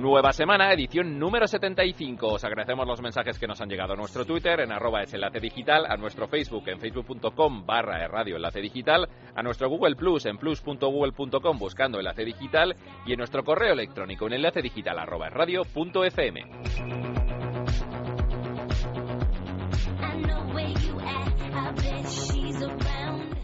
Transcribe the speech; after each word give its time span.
Nueva 0.00 0.32
semana, 0.32 0.72
edición 0.72 1.18
número 1.18 1.46
75. 1.46 2.26
Os 2.26 2.42
agradecemos 2.42 2.86
los 2.86 3.02
mensajes 3.02 3.38
que 3.38 3.46
nos 3.46 3.60
han 3.60 3.68
llegado 3.68 3.92
a 3.92 3.96
nuestro 3.96 4.24
Twitter 4.24 4.60
en 4.60 4.72
arroba 4.72 5.02
es 5.02 5.12
digital, 5.42 5.84
a 5.86 5.98
nuestro 5.98 6.26
Facebook 6.26 6.66
en 6.68 6.80
facebook.com 6.80 7.66
barra 7.66 8.08
radio 8.08 8.36
enlace 8.36 8.62
digital, 8.62 9.06
a 9.34 9.42
nuestro 9.42 9.68
Google 9.68 9.96
Plus 9.96 10.24
en 10.24 10.38
plus.google.com 10.38 11.58
buscando 11.58 11.98
enlace 11.98 12.24
digital 12.24 12.74
y 13.04 13.12
en 13.12 13.18
nuestro 13.18 13.44
correo 13.44 13.74
electrónico 13.74 14.26
en 14.26 14.32
enlace 14.32 14.62
digital 14.62 14.98
arroba 14.98 15.28
radio.fm. 15.28 16.46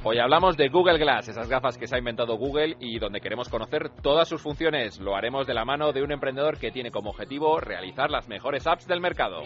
Hoy 0.09 0.20
hablamos 0.20 0.56
de 0.56 0.69
Google 0.69 0.98
Glass, 0.98 1.27
esas 1.27 1.48
gafas 1.48 1.77
que 1.77 1.88
se 1.88 1.96
ha 1.96 1.98
inventado 1.98 2.37
Google 2.37 2.77
y 2.78 3.01
donde 3.01 3.20
queremos 3.20 3.48
conocer 3.48 3.88
todas 3.88 4.29
sus 4.29 4.41
funciones. 4.41 5.01
Lo 5.01 5.16
haremos 5.16 5.48
de 5.48 5.55
la 5.55 5.65
mano 5.65 5.92
de 5.92 6.05
un 6.05 6.12
emprendedor 6.12 6.60
que 6.60 6.70
tiene 6.70 6.92
como 6.92 7.10
objetivo 7.10 7.59
realizar 7.59 8.09
las 8.09 8.29
mejores 8.29 8.69
apps 8.69 8.87
del 8.87 9.01
mercado. 9.01 9.42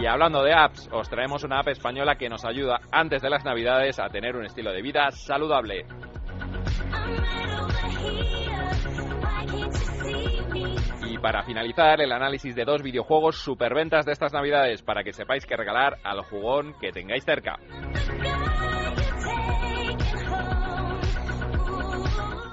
Y 0.00 0.06
hablando 0.06 0.44
de 0.44 0.52
apps, 0.54 0.88
os 0.92 1.10
traemos 1.10 1.42
una 1.42 1.58
app 1.58 1.68
española 1.70 2.14
que 2.14 2.28
nos 2.28 2.44
ayuda 2.44 2.78
antes 2.92 3.20
de 3.20 3.30
las 3.30 3.44
navidades 3.44 3.98
a 3.98 4.08
tener 4.08 4.36
un 4.36 4.44
estilo 4.44 4.70
de 4.70 4.82
vida 4.82 5.10
saludable. 5.10 5.84
Y 11.08 11.18
para 11.18 11.42
finalizar, 11.42 12.00
el 12.00 12.12
análisis 12.12 12.54
de 12.54 12.64
dos 12.64 12.82
videojuegos 12.82 13.36
superventas 13.36 14.06
de 14.06 14.12
estas 14.12 14.32
navidades 14.32 14.82
para 14.82 15.02
que 15.02 15.12
sepáis 15.12 15.46
qué 15.46 15.56
regalar 15.56 15.98
al 16.04 16.22
jugón 16.22 16.74
que 16.80 16.92
tengáis 16.92 17.24
cerca. 17.24 17.58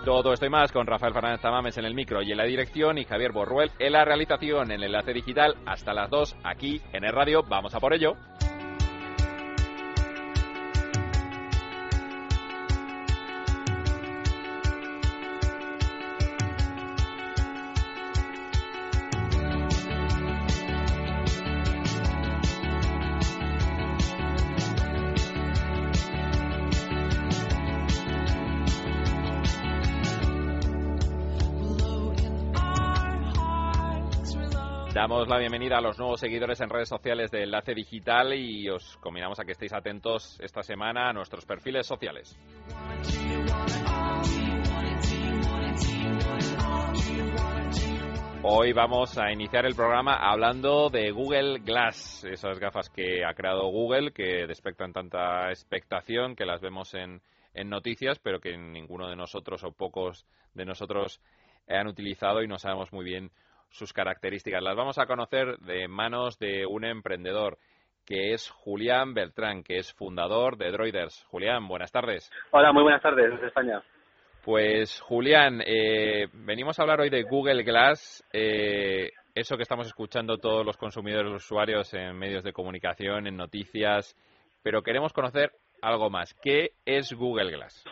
Todo 0.05 0.33
esto 0.33 0.45
y 0.45 0.49
más 0.49 0.71
con 0.71 0.87
Rafael 0.87 1.13
Fernández 1.13 1.41
Tamames 1.41 1.77
en 1.77 1.85
el 1.85 1.93
micro 1.93 2.23
y 2.23 2.31
en 2.31 2.37
la 2.37 2.45
dirección 2.45 2.97
y 2.97 3.05
Javier 3.05 3.31
Borruel 3.31 3.71
en 3.77 3.93
la 3.93 4.05
realización 4.05 4.71
en 4.71 4.79
el 4.79 4.85
enlace 4.85 5.13
digital 5.13 5.55
hasta 5.65 5.93
las 5.93 6.09
2 6.09 6.37
aquí 6.43 6.81
en 6.93 7.03
el 7.03 7.11
radio. 7.11 7.43
Vamos 7.43 7.75
a 7.75 7.79
por 7.79 7.93
ello. 7.93 8.15
Damos 34.99 35.29
la 35.29 35.37
bienvenida 35.37 35.77
a 35.77 35.81
los 35.81 35.97
nuevos 35.97 36.19
seguidores 36.19 36.59
en 36.59 36.69
redes 36.69 36.89
sociales 36.89 37.31
de 37.31 37.43
Enlace 37.43 37.73
Digital 37.73 38.33
y 38.33 38.67
os 38.69 38.97
combinamos 38.97 39.39
a 39.39 39.45
que 39.45 39.53
estéis 39.53 39.71
atentos 39.71 40.37
esta 40.41 40.61
semana 40.61 41.09
a 41.09 41.13
nuestros 41.13 41.45
perfiles 41.45 41.87
sociales. 41.87 42.37
Hoy 48.43 48.73
vamos 48.73 49.17
a 49.17 49.31
iniciar 49.31 49.65
el 49.65 49.73
programa 49.73 50.15
hablando 50.15 50.89
de 50.89 51.11
Google 51.11 51.59
Glass, 51.59 52.25
esas 52.25 52.59
gafas 52.59 52.89
que 52.89 53.23
ha 53.23 53.33
creado 53.33 53.69
Google 53.71 54.11
que 54.11 54.47
despectan 54.47 54.91
tanta 54.91 55.47
expectación 55.49 56.35
que 56.35 56.45
las 56.45 56.59
vemos 56.59 56.93
en, 56.93 57.21
en 57.53 57.69
noticias, 57.69 58.19
pero 58.19 58.41
que 58.41 58.57
ninguno 58.57 59.07
de 59.07 59.15
nosotros 59.15 59.63
o 59.63 59.71
pocos 59.71 60.25
de 60.53 60.65
nosotros 60.65 61.21
han 61.69 61.87
utilizado 61.87 62.43
y 62.43 62.49
no 62.49 62.59
sabemos 62.59 62.91
muy 62.91 63.05
bien 63.05 63.31
sus 63.69 63.93
características. 63.93 64.61
Las 64.61 64.75
vamos 64.75 64.97
a 64.99 65.05
conocer 65.05 65.57
de 65.59 65.87
manos 65.87 66.37
de 66.39 66.65
un 66.65 66.85
emprendedor 66.85 67.57
que 68.05 68.33
es 68.33 68.49
Julián 68.49 69.13
Beltrán, 69.13 69.63
que 69.63 69.77
es 69.77 69.93
fundador 69.93 70.57
de 70.57 70.71
Droiders. 70.71 71.25
Julián, 71.25 71.67
buenas 71.67 71.91
tardes. 71.91 72.31
Hola, 72.51 72.73
muy 72.73 72.81
buenas 72.81 73.03
tardes 73.03 73.29
desde 73.31 73.47
España. 73.47 73.83
Pues 74.43 74.99
Julián, 75.01 75.61
eh, 75.63 76.27
venimos 76.33 76.79
a 76.79 76.81
hablar 76.81 77.01
hoy 77.01 77.09
de 77.09 77.21
Google 77.23 77.61
Glass, 77.61 78.27
eh, 78.33 79.11
eso 79.35 79.57
que 79.57 79.63
estamos 79.63 79.85
escuchando 79.85 80.37
todos 80.37 80.65
los 80.65 80.75
consumidores, 80.75 81.31
los 81.31 81.45
usuarios 81.45 81.93
en 81.93 82.17
medios 82.17 82.43
de 82.43 82.51
comunicación, 82.51 83.27
en 83.27 83.37
noticias, 83.37 84.15
pero 84.63 84.81
queremos 84.81 85.13
conocer 85.13 85.51
algo 85.81 86.09
más. 86.09 86.33
¿Qué 86.41 86.71
es 86.85 87.13
Google 87.13 87.51
Glass? 87.51 87.83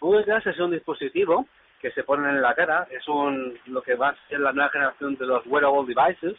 Google 0.00 0.24
Glass 0.24 0.46
es 0.48 0.58
un 0.58 0.72
dispositivo 0.72 1.46
que 1.82 1.90
se 1.90 2.04
ponen 2.04 2.30
en 2.30 2.40
la 2.40 2.54
cara. 2.54 2.86
Es 2.90 3.06
un 3.08 3.58
lo 3.66 3.82
que 3.82 3.96
va 3.96 4.10
a 4.10 4.28
ser 4.28 4.40
la 4.40 4.52
nueva 4.52 4.70
generación 4.70 5.16
de 5.16 5.26
los 5.26 5.44
wearable 5.46 5.92
devices, 5.92 6.38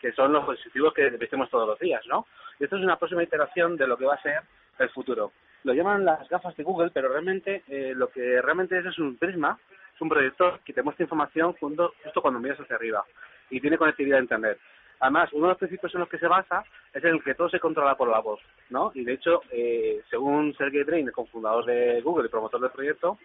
que 0.00 0.12
son 0.12 0.32
los 0.32 0.46
dispositivos 0.46 0.92
que 0.92 1.08
vestimos 1.10 1.48
todos 1.50 1.66
los 1.66 1.78
días, 1.78 2.06
¿no? 2.06 2.26
Y 2.60 2.64
esto 2.64 2.76
es 2.76 2.82
una 2.82 2.98
próxima 2.98 3.22
iteración 3.22 3.76
de 3.76 3.86
lo 3.86 3.96
que 3.96 4.04
va 4.04 4.14
a 4.14 4.22
ser 4.22 4.42
el 4.78 4.90
futuro. 4.90 5.32
Lo 5.64 5.72
llaman 5.72 6.04
las 6.04 6.28
gafas 6.28 6.54
de 6.56 6.62
Google, 6.62 6.90
pero 6.92 7.08
realmente 7.08 7.64
eh, 7.68 7.94
lo 7.96 8.08
que 8.08 8.42
realmente 8.42 8.78
es 8.78 8.84
es 8.84 8.98
un 8.98 9.16
prisma, 9.16 9.58
es 9.94 10.00
un 10.00 10.10
proyector 10.10 10.60
que 10.60 10.74
te 10.74 10.82
muestra 10.82 11.04
información 11.04 11.54
justo, 11.54 11.94
justo 12.04 12.20
cuando 12.20 12.38
miras 12.38 12.60
hacia 12.60 12.76
arriba 12.76 13.02
y 13.48 13.60
tiene 13.60 13.78
conectividad 13.78 14.18
a 14.18 14.22
Internet. 14.22 14.58
Además, 15.04 15.30
uno 15.34 15.48
de 15.48 15.48
los 15.50 15.58
principios 15.58 15.94
en 15.94 16.00
los 16.00 16.08
que 16.08 16.16
se 16.16 16.26
basa 16.26 16.64
es 16.94 17.04
en 17.04 17.10
el 17.10 17.22
que 17.22 17.34
todo 17.34 17.50
se 17.50 17.60
controla 17.60 17.94
por 17.94 18.08
la 18.08 18.20
voz, 18.20 18.40
¿no? 18.70 18.90
Y 18.94 19.04
de 19.04 19.12
hecho, 19.12 19.42
eh, 19.50 20.00
según 20.08 20.54
Sergey 20.56 20.82
Brin, 20.82 21.06
el 21.06 21.12
cofundador 21.12 21.66
de 21.66 22.00
Google 22.00 22.24
y 22.26 22.30
promotor 22.30 22.58
del 22.58 22.70
proyecto, 22.70 23.18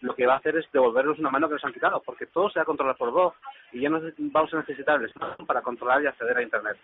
lo 0.00 0.14
que 0.14 0.24
va 0.24 0.32
a 0.32 0.36
hacer 0.38 0.56
es 0.56 0.64
devolvernos 0.72 1.18
una 1.18 1.28
mano 1.28 1.46
que 1.46 1.56
nos 1.56 1.64
han 1.66 1.74
quitado, 1.74 2.02
porque 2.06 2.24
todo 2.24 2.48
se 2.48 2.58
va 2.58 2.62
a 2.62 2.64
controlar 2.64 2.96
por 2.96 3.10
voz 3.10 3.34
y 3.70 3.82
ya 3.82 3.90
no 3.90 4.00
vamos 4.16 4.54
a 4.54 4.60
necesitar 4.60 4.98
el 4.98 5.12
smartphone 5.12 5.46
para 5.46 5.60
controlar 5.60 6.02
y 6.02 6.06
acceder 6.06 6.38
a 6.38 6.42
Internet. 6.42 6.78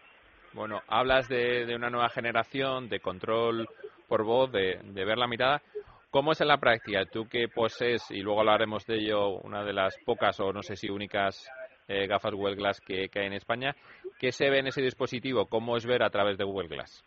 Bueno, 0.53 0.83
hablas 0.87 1.31
de, 1.31 1.75
una 1.75 1.89
nueva 1.89 2.11
generación 2.11 2.91
de 2.91 3.01
control 3.01 3.67
por 4.07 4.23
voz, 4.23 4.53
de, 4.53 4.81
de 4.85 5.05
ver 5.07 5.17
la 5.17 5.29
mirada. 5.29 5.62
¿Cómo 6.11 6.33
es 6.33 6.43
en 6.43 6.49
la 6.49 6.59
práctica? 6.59 7.07
Tú 7.07 7.27
que 7.27 7.49
posees, 7.49 8.11
y 8.11 8.21
luego 8.21 8.41
hablaremos 8.41 8.85
de 8.85 8.97
ello, 8.97 9.31
una 9.31 9.65
de 9.65 9.73
las 9.73 9.97
pocas 10.05 10.39
o 10.41 10.53
no 10.53 10.62
sé 10.62 10.77
si 10.77 10.91
únicas 10.91 11.51
eh, 11.88 12.06
gafas 12.06 12.32
Google 12.32 12.56
Glass 12.56 12.81
que, 12.81 13.09
que, 13.09 13.20
hay 13.20 13.26
en 13.26 13.32
España. 13.34 13.75
¿Qué 14.19 14.32
se 14.32 14.50
ve 14.50 14.59
en 14.59 14.69
ese 14.69 14.82
dispositivo? 14.82 15.47
¿Cómo 15.47 15.76
es 15.76 15.87
ver 15.87 16.03
a 16.03 16.10
través 16.10 16.38
de 16.38 16.44
Google 16.44 16.69
Glass? 16.69 17.04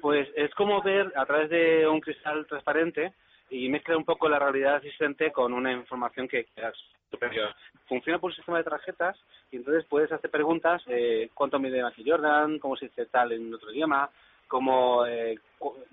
Pues 0.00 0.28
es 0.36 0.54
como 0.54 0.82
ver 0.82 1.12
a 1.16 1.26
través 1.26 1.50
de 1.50 1.86
un 1.86 2.00
cristal 2.00 2.46
transparente 2.46 3.12
y 3.50 3.68
mezcla 3.68 3.96
un 3.96 4.04
poco 4.04 4.28
la 4.28 4.38
realidad 4.38 4.76
existente 4.76 5.32
con 5.32 5.52
una 5.52 5.72
información 5.72 6.28
que 6.28 6.40
es 6.40 6.74
superior. 7.10 7.54
Funciona 7.86 8.18
por 8.18 8.30
un 8.30 8.36
sistema 8.36 8.58
de 8.58 8.64
tarjetas 8.64 9.16
y 9.50 9.56
entonces 9.56 9.84
puedes 9.88 10.12
hacer 10.12 10.30
preguntas, 10.30 10.82
eh, 10.88 11.30
cuánto 11.34 11.58
mide 11.58 11.82
Michael 11.82 12.10
Jordan, 12.10 12.58
cómo 12.58 12.76
se 12.76 12.86
dice 12.86 13.06
tal 13.06 13.32
en 13.32 13.52
otro 13.52 13.72
idioma, 13.72 14.10
cómo, 14.46 15.06
eh, 15.06 15.38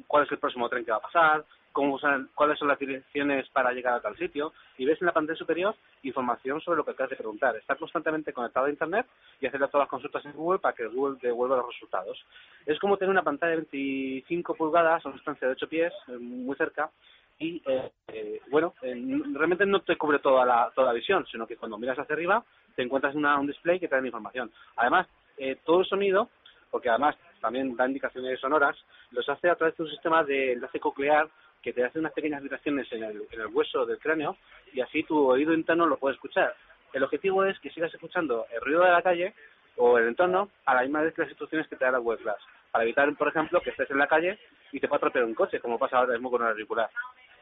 cuál 0.08 0.26
es 0.26 0.32
el 0.32 0.40
próximo 0.40 0.68
tren 0.70 0.84
que 0.84 0.92
va 0.92 0.98
a 0.98 1.02
pasar, 1.02 1.46
cómo 1.76 1.96
usan, 1.96 2.30
cuáles 2.34 2.58
son 2.58 2.70
las 2.70 2.80
direcciones 2.80 3.50
para 3.50 3.74
llegar 3.74 3.96
a 3.96 4.00
tal 4.00 4.18
sitio 4.18 4.54
y 4.78 4.86
ves 4.86 5.02
en 5.02 5.08
la 5.08 5.12
pantalla 5.12 5.38
superior 5.38 5.76
información 6.04 6.62
sobre 6.62 6.78
lo 6.78 6.86
que 6.86 6.92
acabas 6.92 7.10
de 7.10 7.18
preguntar. 7.18 7.54
Está 7.58 7.76
constantemente 7.76 8.32
conectado 8.32 8.68
a 8.68 8.70
Internet 8.70 9.06
y 9.42 9.46
hacer 9.46 9.60
todas 9.68 9.84
las 9.84 9.90
consultas 9.90 10.24
en 10.26 10.32
Google 10.32 10.60
para 10.60 10.74
que 10.74 10.88
Google 10.88 11.18
devuelva 11.22 11.58
los 11.58 11.68
resultados. 11.68 12.18
Es 12.66 12.80
como 12.80 12.96
tener 12.96 13.12
una 13.12 13.24
pantalla 13.24 13.52
de 13.52 13.66
25 13.70 14.56
pulgadas 14.56 15.06
a 15.06 15.10
una 15.10 15.18
distancia 15.18 15.50
de 15.50 15.54
8 15.54 15.68
pies, 15.68 15.94
eh, 16.08 16.18
muy 16.18 16.56
cerca, 16.56 16.90
y 17.38 17.62
eh, 17.66 17.92
eh, 18.08 18.40
bueno, 18.50 18.74
eh, 18.82 18.96
realmente 19.34 19.66
no 19.66 19.82
te 19.82 19.98
cubre 19.98 20.20
toda 20.20 20.46
la, 20.46 20.72
toda 20.74 20.88
la 20.88 20.94
visión, 20.94 21.26
sino 21.30 21.46
que 21.46 21.58
cuando 21.58 21.78
miras 21.78 22.00
hacia 22.00 22.16
arriba 22.16 22.42
te 22.74 22.84
encuentras 22.84 23.16
una, 23.16 23.38
un 23.38 23.48
display 23.48 23.82
que 23.82 23.90
te 23.90 23.96
da 23.96 24.06
información. 24.06 24.50
Además, 24.78 25.08
eh, 25.38 25.58
todo 25.66 25.82
el 25.82 25.86
sonido, 25.86 26.30
porque 26.72 26.90
además 26.90 27.18
también 27.42 27.76
da 27.76 27.88
indicaciones 27.88 28.40
sonoras, 28.40 28.78
los 29.12 29.28
hace 29.28 29.50
a 29.50 29.56
través 29.56 29.76
de 29.78 29.84
un 29.84 29.90
sistema 29.90 30.24
de 30.24 30.54
enlace 30.54 30.80
coclear 30.80 31.30
que 31.66 31.74
te 31.74 31.84
hace 31.84 31.98
unas 31.98 32.14
pequeñas 32.14 32.44
vibraciones 32.44 32.86
en 32.92 33.04
el, 33.04 33.24
en 33.32 33.42
el 33.42 33.48
hueso 33.48 33.88
del 33.88 33.98
cráneo 33.98 34.38
y 34.72 34.82
así 34.82 35.02
tu 35.02 35.28
oído 35.28 35.52
interno 35.52 35.88
lo 35.88 35.98
puede 35.98 36.14
escuchar. 36.14 36.54
El 36.94 37.04
objetivo 37.04 37.44
es 37.44 37.60
que 37.60 37.72
sigas 37.72 37.92
escuchando 37.92 38.46
el 38.54 38.62
ruido 38.62 38.84
de 38.84 38.92
la 38.92 39.02
calle 39.02 39.34
o 39.76 39.98
el 39.98 40.08
entorno 40.10 40.52
a 40.68 40.76
la 40.76 40.84
misma 40.84 41.02
vez 41.02 41.16
que 41.16 41.24
las 41.24 41.32
instrucciones 41.32 41.68
que 41.68 41.76
te 41.76 41.84
da 41.84 41.94
la 41.94 42.00
web 42.00 42.20
class, 42.20 42.38
para 42.70 42.84
evitar, 42.84 43.12
por 43.16 43.30
ejemplo, 43.30 43.60
que 43.62 43.72
estés 43.72 43.90
en 43.90 43.98
la 43.98 44.06
calle 44.06 44.38
y 44.72 44.80
te 44.80 44.88
pueda 44.88 44.98
atropellar 44.98 45.28
un 45.28 45.34
coche, 45.34 45.60
como 45.60 45.80
pasa 45.80 45.98
ahora 45.98 46.14
mismo 46.14 46.30
con 46.30 46.44
el 46.44 46.50
auricular. 46.50 46.88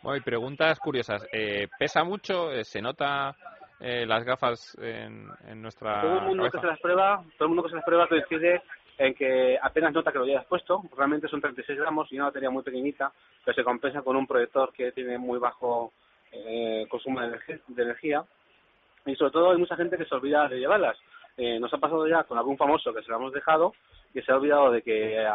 Bueno, 0.02 0.18
y 0.18 0.22
preguntas 0.22 0.80
curiosas. 0.80 1.28
Eh, 1.34 1.68
¿Pesa 1.78 2.06
mucho? 2.06 2.50
¿Se 2.64 2.82
nota 2.82 3.36
eh, 3.82 4.06
las 4.06 4.24
gafas 4.24 4.78
en, 4.82 5.28
en 5.50 5.62
nuestra 5.62 6.00
Todo 6.02 6.20
el 6.20 6.22
mundo 6.28 6.44
cabeza? 6.44 6.58
que 6.58 6.62
se 6.62 6.68
las 6.68 6.80
prueba, 6.80 7.24
todo 7.38 7.46
el 7.46 7.50
mundo 7.50 7.64
que 7.64 7.70
se 7.72 7.76
las 7.76 7.86
prueba 7.86 8.08
coincide 8.08 8.62
en 9.08 9.14
que 9.14 9.58
apenas 9.62 9.94
nota 9.94 10.12
que 10.12 10.20
lo 10.20 10.24
hayas 10.24 10.46
puesto, 10.46 10.84
realmente 10.96 11.28
son 11.28 11.42
36 11.42 11.78
gramos 11.78 12.12
y 12.12 12.16
una 12.16 12.26
batería 12.26 12.50
muy 12.50 12.64
pequeñita, 12.64 13.12
pero 13.44 13.56
se 13.56 13.64
compensa 13.64 14.02
con 14.02 14.16
un 14.16 14.26
proyector 14.26 14.72
que 14.72 14.92
tiene 14.94 15.18
muy 15.18 15.40
bajo 15.40 15.92
eh, 16.32 16.86
consumo 16.90 17.20
de 17.20 17.84
energía, 17.84 18.24
y 19.06 19.16
sobre 19.16 19.32
todo 19.32 19.52
hay 19.52 19.58
mucha 19.58 19.76
gente 19.76 19.98
que 19.98 20.06
se 20.06 20.16
olvida 20.16 20.48
de 20.48 20.60
llevarlas. 20.60 20.98
Eh, 21.36 21.60
nos 21.60 21.74
ha 21.74 21.78
pasado 21.80 22.08
ya 22.08 22.24
con 22.24 22.38
algún 22.38 22.58
famoso 22.58 22.94
que 22.94 23.02
se 23.02 23.10
lo 23.10 23.18
hemos 23.18 23.34
dejado, 23.34 23.74
que 24.14 24.22
se 24.22 24.32
ha 24.32 24.38
olvidado 24.38 24.72
de 24.72 24.82
que 24.82 25.28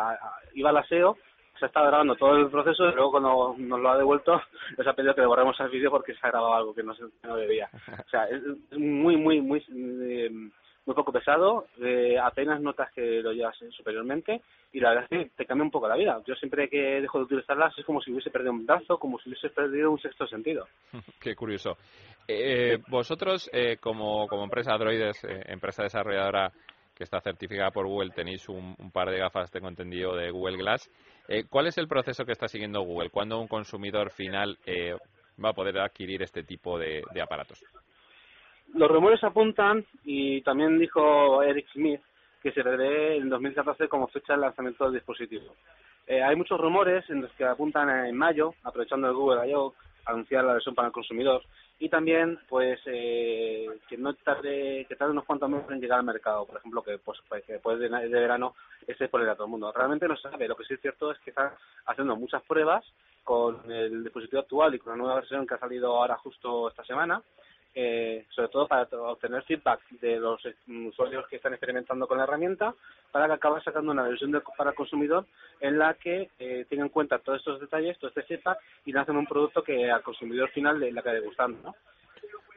iba 0.54 0.70
al 0.70 0.76
aseo 0.76 1.16
se 1.58 1.64
ha 1.64 1.68
estado 1.68 1.88
grabando 1.88 2.14
todo 2.14 2.36
el 2.36 2.48
proceso 2.50 2.88
y 2.88 2.94
luego 2.94 3.10
cuando 3.10 3.54
nos 3.58 3.80
lo 3.80 3.90
ha 3.90 3.98
devuelto 3.98 4.40
nos 4.78 4.86
ha 4.86 4.92
pedido 4.92 5.14
que 5.14 5.22
devorremos 5.22 5.58
el 5.60 5.68
vídeo 5.68 5.90
porque 5.90 6.14
se 6.14 6.20
ha 6.22 6.30
grabado 6.30 6.54
algo 6.54 6.74
que 6.74 6.84
no, 6.84 6.94
se, 6.94 7.02
no 7.24 7.36
debía. 7.36 7.68
O 8.06 8.08
sea, 8.08 8.26
es 8.26 8.40
muy, 8.78 9.16
muy, 9.16 9.40
muy, 9.40 9.58
eh, 9.58 10.30
muy 10.88 10.94
poco 10.94 11.12
pesado, 11.12 11.66
eh, 11.80 12.18
apenas 12.18 12.60
notas 12.60 12.90
que 12.92 13.22
lo 13.22 13.32
llevas 13.32 13.56
superiormente 13.70 14.40
y 14.72 14.80
la 14.80 14.90
verdad 14.90 15.04
es 15.04 15.10
que 15.10 15.30
te 15.36 15.44
cambia 15.44 15.64
un 15.64 15.70
poco 15.70 15.86
la 15.86 15.96
vida. 15.96 16.20
Yo 16.26 16.34
siempre 16.34 16.68
que 16.68 17.00
dejo 17.00 17.18
de 17.18 17.24
utilizarlas 17.24 17.78
es 17.78 17.84
como 17.84 18.00
si 18.00 18.10
hubiese 18.10 18.30
perdido 18.30 18.52
un 18.52 18.66
brazo, 18.66 18.98
como 18.98 19.18
si 19.18 19.28
hubiese 19.28 19.50
perdido 19.50 19.90
un 19.90 20.00
sexto 20.00 20.26
sentido. 20.26 20.66
Qué 21.20 21.34
curioso. 21.36 21.76
Eh, 22.26 22.78
vosotros, 22.88 23.48
eh, 23.52 23.76
como, 23.78 24.26
empresa 24.42 24.72
Androides, 24.72 25.22
eh, 25.24 25.42
empresa 25.46 25.82
desarrolladora 25.82 26.52
que 26.98 27.04
está 27.04 27.20
certificada 27.20 27.70
por 27.70 27.86
Google, 27.86 28.10
tenéis 28.10 28.48
un, 28.48 28.74
par 28.92 29.08
de 29.08 29.18
gafas, 29.18 29.52
tengo 29.52 29.68
entendido, 29.68 30.16
de 30.16 30.32
Google 30.32 30.56
Glass. 30.56 30.90
Eh, 31.28 31.44
¿Cuál 31.48 31.68
es 31.68 31.78
el 31.78 31.86
proceso 31.86 32.24
que 32.24 32.32
está 32.32 32.48
siguiendo 32.48 32.82
Google? 32.82 33.10
¿Cuándo 33.10 33.38
un 33.38 33.46
consumidor 33.46 34.10
final 34.10 34.58
eh, 34.66 34.96
va 35.42 35.50
a 35.50 35.54
poder 35.54 35.78
adquirir 35.78 36.22
este 36.22 36.42
tipo 36.42 36.76
de, 36.76 37.04
aparatos? 37.22 37.62
Los 38.74 38.90
rumores 38.90 39.22
apuntan, 39.24 39.84
y 40.04 40.42
también 40.42 40.78
dijo 40.78 41.42
Eric 41.42 41.66
Smith, 41.72 42.00
que 42.42 42.52
se 42.52 42.62
prevé 42.62 43.16
en 43.16 43.28
2014 43.28 43.88
como 43.88 44.08
fecha 44.08 44.34
de 44.34 44.40
lanzamiento 44.40 44.84
del 44.84 44.94
dispositivo. 44.94 45.54
Eh, 46.06 46.22
hay 46.22 46.36
muchos 46.36 46.60
rumores 46.60 47.08
en 47.10 47.22
los 47.22 47.32
que 47.32 47.44
apuntan 47.44 48.06
en 48.06 48.16
mayo, 48.16 48.54
aprovechando 48.64 49.08
el 49.08 49.14
Google 49.14 49.48
I.O., 49.50 49.74
anunciar 50.06 50.44
la 50.44 50.54
versión 50.54 50.74
para 50.74 50.88
el 50.88 50.92
consumidor 50.92 51.42
y 51.78 51.88
también 51.88 52.38
pues 52.48 52.80
eh, 52.86 53.66
que 53.88 53.96
no 53.96 54.14
tarde 54.14 54.84
que 54.88 54.96
tarde 54.96 55.12
unos 55.12 55.24
cuantos 55.24 55.48
meses 55.48 55.70
en 55.70 55.80
llegar 55.80 55.98
al 55.98 56.04
mercado 56.04 56.46
por 56.46 56.56
ejemplo 56.56 56.82
que 56.82 56.98
pues, 56.98 57.18
pues 57.28 57.44
que 57.44 57.54
después 57.54 57.78
de, 57.78 57.88
verano 57.88 58.54
esté 58.86 59.08
por 59.08 59.20
el 59.20 59.28
a 59.28 59.34
todo 59.34 59.44
el 59.44 59.50
mundo 59.50 59.70
realmente 59.70 60.08
no 60.08 60.16
se 60.16 60.30
sabe 60.30 60.48
lo 60.48 60.56
que 60.56 60.64
sí 60.64 60.74
es 60.74 60.80
cierto 60.80 61.12
es 61.12 61.18
que 61.20 61.30
están 61.30 61.50
haciendo 61.86 62.16
muchas 62.16 62.42
pruebas 62.42 62.84
con 63.22 63.70
el 63.70 64.02
dispositivo 64.02 64.40
actual 64.40 64.74
y 64.74 64.78
con 64.78 64.92
la 64.92 64.96
nueva 64.96 65.16
versión 65.16 65.46
que 65.46 65.54
ha 65.54 65.58
salido 65.58 65.94
ahora 65.94 66.16
justo 66.16 66.68
esta 66.68 66.84
semana 66.84 67.22
eh, 67.74 68.26
sobre 68.30 68.48
todo 68.48 68.66
para 68.66 68.88
obtener 68.90 69.42
feedback 69.44 69.80
de 70.00 70.18
los 70.18 70.40
usuarios 70.88 71.26
que 71.28 71.36
están 71.36 71.52
experimentando 71.52 72.06
con 72.06 72.18
la 72.18 72.24
herramienta, 72.24 72.74
para 73.12 73.26
que 73.26 73.34
acabe 73.34 73.62
sacando 73.62 73.92
una 73.92 74.02
versión 74.02 74.32
para 74.56 74.70
el 74.70 74.76
consumidor 74.76 75.26
en 75.60 75.78
la 75.78 75.94
que 75.94 76.30
eh, 76.38 76.66
tenga 76.68 76.84
en 76.84 76.88
cuenta 76.88 77.18
todos 77.18 77.38
estos 77.38 77.60
detalles, 77.60 77.98
todo 77.98 78.08
este 78.08 78.22
feedback 78.22 78.58
y 78.84 78.92
lancen 78.92 79.16
un 79.16 79.26
producto 79.26 79.62
que 79.62 79.90
al 79.90 80.02
consumidor 80.02 80.50
final 80.50 80.80
le, 80.80 80.98
acabe 80.98 81.20
gustando. 81.20 81.58
¿no? 81.62 81.74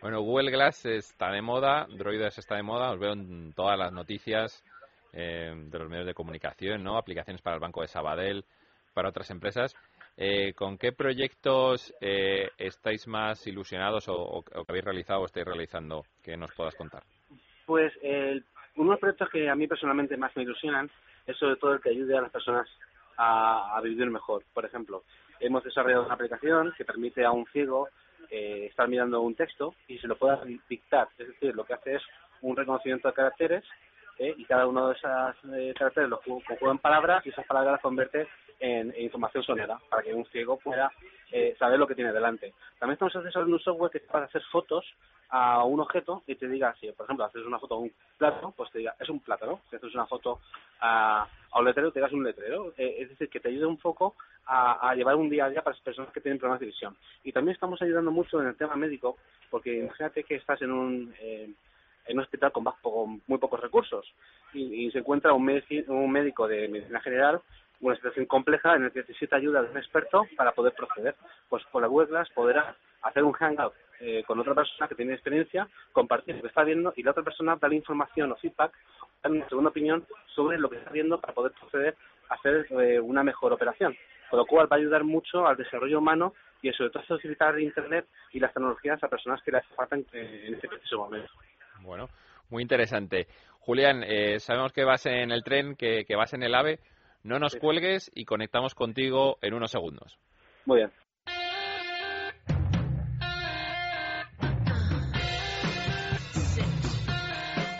Bueno, 0.01 0.21
Google 0.21 0.51
Glass 0.51 0.85
está 0.85 1.31
de 1.31 1.41
moda, 1.41 1.85
Droides 1.89 2.37
está 2.39 2.55
de 2.55 2.63
moda, 2.63 2.91
os 2.91 2.99
veo 2.99 3.13
en 3.13 3.53
todas 3.53 3.77
las 3.77 3.91
noticias 3.93 4.63
eh, 5.13 5.53
de 5.55 5.79
los 5.79 5.89
medios 5.89 6.07
de 6.07 6.13
comunicación, 6.13 6.83
¿no? 6.83 6.97
Aplicaciones 6.97 7.41
para 7.41 7.55
el 7.55 7.59
Banco 7.59 7.81
de 7.81 7.87
Sabadell, 7.87 8.45
para 8.93 9.09
otras 9.09 9.29
empresas. 9.29 9.75
Eh, 10.17 10.53
¿Con 10.53 10.77
qué 10.77 10.91
proyectos 10.91 11.93
eh, 12.01 12.49
estáis 12.57 13.07
más 13.07 13.45
ilusionados 13.47 14.05
o, 14.07 14.43
que 14.43 14.63
habéis 14.67 14.85
realizado 14.85 15.21
o 15.21 15.25
estáis 15.25 15.45
realizando 15.45 16.03
que 16.21 16.37
nos 16.37 16.51
puedas 16.53 16.75
contar? 16.75 17.03
Pues 17.65 17.93
eh, 18.01 18.41
uno 18.75 18.89
de 18.89 18.91
los 18.91 18.99
proyectos 18.99 19.29
que 19.29 19.49
a 19.49 19.55
mí 19.55 19.67
personalmente 19.67 20.17
más 20.17 20.35
me 20.35 20.43
ilusionan 20.43 20.89
es 21.25 21.37
sobre 21.37 21.55
todo 21.55 21.73
el 21.73 21.81
que 21.81 21.89
ayude 21.89 22.17
a 22.17 22.21
las 22.21 22.31
personas 22.31 22.67
a, 23.17 23.79
vivir 23.83 24.09
mejor. 24.09 24.43
Por 24.53 24.65
ejemplo, 24.65 25.03
hemos 25.39 25.63
desarrollado 25.63 26.05
una 26.05 26.15
aplicación 26.15 26.73
que 26.77 26.85
permite 26.85 27.23
a 27.23 27.31
un 27.31 27.45
ciego 27.47 27.89
eh, 28.29 28.67
estar 28.69 28.87
mirando 28.87 29.21
un 29.21 29.35
texto 29.35 29.75
y 29.87 29.97
se 29.99 30.07
lo 30.07 30.17
pueda 30.17 30.41
dictar. 30.69 31.07
Es 31.17 31.27
decir, 31.27 31.55
lo 31.55 31.65
que 31.65 31.73
hace 31.73 31.95
es 31.95 32.03
un 32.41 32.55
reconocimiento 32.55 33.07
de 33.07 33.13
caracteres 33.13 33.63
¿eh? 34.21 34.35
y 34.37 34.45
cada 34.45 34.67
uno 34.67 34.87
de 34.87 34.95
esos 34.95 35.11
eh, 35.53 35.73
caracteres 35.77 36.09
los 36.09 36.21
conjuga 36.21 36.71
en 36.71 36.77
palabras 36.77 37.25
y 37.25 37.29
esas 37.29 37.45
palabras 37.45 37.73
las 37.73 37.81
convierte 37.81 38.27
en, 38.59 38.93
información 38.99 39.43
sonora 39.43 39.79
para 39.89 40.03
que 40.03 40.13
un 40.13 40.25
ciego 40.25 40.57
pueda 40.57 40.91
eh, 41.31 41.55
saber 41.57 41.79
lo 41.79 41.87
que 41.87 41.95
tiene 41.95 42.13
delante. 42.13 42.53
También 42.79 42.93
estamos 42.93 43.13
desarrollando 43.13 43.55
un 43.55 43.63
software 43.63 43.91
que 43.91 43.99
para 44.01 44.25
hacer 44.25 44.43
fotos 44.51 44.85
a 45.29 45.63
un 45.63 45.79
objeto 45.79 46.23
y 46.27 46.35
te 46.35 46.47
diga, 46.47 46.75
si 46.79 46.91
por 46.91 47.05
ejemplo 47.05 47.25
haces 47.25 47.45
una 47.45 47.57
foto 47.57 47.75
a 47.75 47.79
un 47.79 47.91
plátano, 48.17 48.53
pues 48.55 48.69
te 48.71 48.79
diga, 48.79 48.95
es 48.99 49.09
un 49.09 49.19
plátano. 49.21 49.61
Si 49.69 49.77
haces 49.77 49.95
una 49.95 50.05
foto 50.05 50.39
a, 50.81 51.27
un 51.55 51.65
letrero, 51.65 51.91
te 51.91 51.99
digas 51.99 52.11
un 52.11 52.23
letrero. 52.23 52.73
es 52.77 53.09
decir, 53.09 53.29
que 53.29 53.39
te 53.39 53.49
ayude 53.49 53.65
un 53.65 53.77
poco 53.77 54.15
a, 54.45 54.93
llevar 54.93 55.15
un 55.15 55.29
día 55.29 55.45
a 55.45 55.49
día 55.49 55.61
para 55.61 55.75
las 55.75 55.83
personas 55.83 56.11
que 56.11 56.21
tienen 56.21 56.37
problemas 56.37 56.59
de 56.59 56.67
visión. 56.67 56.95
Y 57.23 57.31
también 57.31 57.55
estamos 57.55 57.81
ayudando 57.81 58.11
mucho 58.11 58.41
en 58.41 58.47
el 58.47 58.57
tema 58.57 58.75
médico, 58.75 59.17
porque 59.49 59.73
imagínate 59.79 60.23
que 60.23 60.35
estás 60.35 60.61
en 60.61 60.71
un 60.71 61.13
en 62.07 62.17
un 62.17 62.23
hospital 62.23 62.51
con, 62.51 62.65
muy 63.27 63.37
pocos 63.37 63.59
recursos 63.59 64.05
y, 64.53 64.89
se 64.91 64.99
encuentra 64.99 65.33
un, 65.33 65.61
un 65.87 66.11
médico 66.11 66.47
de 66.47 66.67
medicina 66.67 66.99
general 66.99 67.41
una 67.81 67.95
situación 67.95 68.25
compleja 68.25 68.75
en 68.75 68.83
la 68.83 68.89
que 68.91 68.99
necesita 68.99 69.35
ayuda 69.35 69.61
de 69.61 69.71
un 69.71 69.77
experto 69.77 70.27
para 70.37 70.51
poder 70.51 70.73
proceder. 70.73 71.15
Pues 71.49 71.65
con 71.65 71.81
la 71.81 71.87
Google 71.87 72.07
Glass 72.07 72.29
podrá 72.29 72.75
hacer 73.01 73.23
un 73.23 73.33
hangout 73.33 73.73
eh, 73.99 74.23
con 74.25 74.39
otra 74.39 74.55
persona 74.55 74.87
que 74.87 74.95
tiene 74.95 75.13
experiencia, 75.13 75.67
compartir 75.91 76.35
lo 76.35 76.41
que 76.41 76.47
está 76.47 76.63
viendo 76.63 76.93
y 76.95 77.03
la 77.03 77.11
otra 77.11 77.23
persona 77.23 77.57
darle 77.59 77.77
información 77.77 78.31
o 78.31 78.35
feedback, 78.35 78.71
dar 79.21 79.31
una 79.31 79.47
segunda 79.49 79.69
opinión 79.69 80.05
sobre 80.33 80.57
lo 80.57 80.69
que 80.69 80.77
está 80.77 80.91
viendo 80.91 81.19
para 81.19 81.33
poder 81.33 81.51
proceder 81.53 81.95
a 82.29 82.35
hacer 82.35 82.67
eh, 82.69 82.99
una 82.99 83.23
mejor 83.23 83.51
operación. 83.51 83.95
Con 84.29 84.39
lo 84.39 84.45
cual 84.45 84.71
va 84.71 84.77
a 84.77 84.79
ayudar 84.79 85.03
mucho 85.03 85.45
al 85.45 85.57
desarrollo 85.57 85.99
humano 85.99 86.33
y 86.61 86.71
sobre 86.73 86.91
todo 86.91 87.03
facilitar 87.03 87.59
Internet 87.59 88.05
y 88.31 88.39
las 88.39 88.53
tecnologías 88.53 89.03
a 89.03 89.07
personas 89.07 89.41
que 89.43 89.51
les 89.51 89.65
faltan 89.75 90.05
en 90.13 90.53
este 90.53 90.67
preciso 90.67 90.99
momento. 90.99 91.31
Bueno, 91.83 92.07
muy 92.49 92.61
interesante. 92.61 93.27
Julián, 93.59 94.03
eh, 94.03 94.39
sabemos 94.39 94.73
que 94.73 94.83
vas 94.83 95.05
en 95.05 95.31
el 95.31 95.43
tren, 95.43 95.75
que, 95.75 96.05
vas 96.15 96.33
en 96.33 96.43
el 96.43 96.55
AVE. 96.55 96.79
No 97.23 97.37
nos 97.37 97.55
cuelgues 97.55 98.11
y 98.15 98.25
conectamos 98.25 98.73
contigo 98.73 99.37
en 99.41 99.53
unos 99.53 99.71
segundos. 99.71 100.17
Muy 100.65 100.77
bien. 100.77 100.91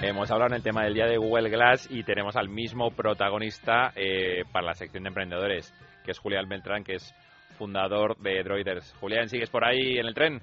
Hemos 0.03 0.31
hablado 0.31 0.49
en 0.49 0.55
el 0.55 0.63
tema 0.63 0.83
del 0.83 0.95
día 0.95 1.05
de 1.05 1.17
Google 1.17 1.49
Glass 1.49 1.87
y 1.91 2.03
tenemos 2.03 2.35
al 2.35 2.49
mismo 2.49 2.89
protagonista 2.89 3.91
eh, 3.95 4.43
para 4.51 4.65
la 4.65 4.73
sección 4.73 5.03
de 5.03 5.09
emprendedores, 5.09 5.71
que 6.03 6.11
es 6.11 6.19
Julián 6.19 6.49
Beltrán, 6.49 6.83
que 6.83 6.95
es 6.95 7.13
fundador 7.57 8.17
de 8.17 8.41
Droiders. 8.43 8.95
Julián, 8.99 9.29
¿sigues 9.29 9.51
por 9.51 9.63
ahí 9.63 9.99
en 9.99 10.07
el 10.07 10.15
tren? 10.15 10.41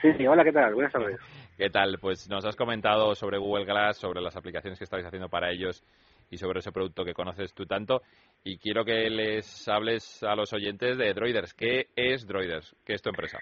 Sí, 0.00 0.12
sí, 0.16 0.26
hola, 0.26 0.44
¿qué 0.44 0.52
tal? 0.52 0.74
Buenas 0.74 0.92
tardes. 0.92 1.18
¿Qué 1.56 1.70
tal? 1.70 1.98
Pues 2.00 2.28
nos 2.28 2.44
has 2.44 2.56
comentado 2.56 3.14
sobre 3.14 3.38
Google 3.38 3.64
Glass, 3.64 3.98
sobre 3.98 4.20
las 4.20 4.34
aplicaciones 4.36 4.76
que 4.76 4.84
estáis 4.84 5.06
haciendo 5.06 5.28
para 5.28 5.52
ellos 5.52 5.84
y 6.28 6.36
sobre 6.36 6.58
ese 6.58 6.72
producto 6.72 7.04
que 7.04 7.14
conoces 7.14 7.54
tú 7.54 7.64
tanto. 7.64 8.02
Y 8.42 8.58
quiero 8.58 8.84
que 8.84 9.08
les 9.08 9.68
hables 9.68 10.20
a 10.24 10.34
los 10.34 10.52
oyentes 10.52 10.98
de 10.98 11.14
Droiders. 11.14 11.54
¿Qué 11.54 11.90
es 11.94 12.26
Droiders? 12.26 12.74
¿Qué 12.84 12.94
es 12.94 13.02
tu 13.02 13.10
empresa? 13.10 13.38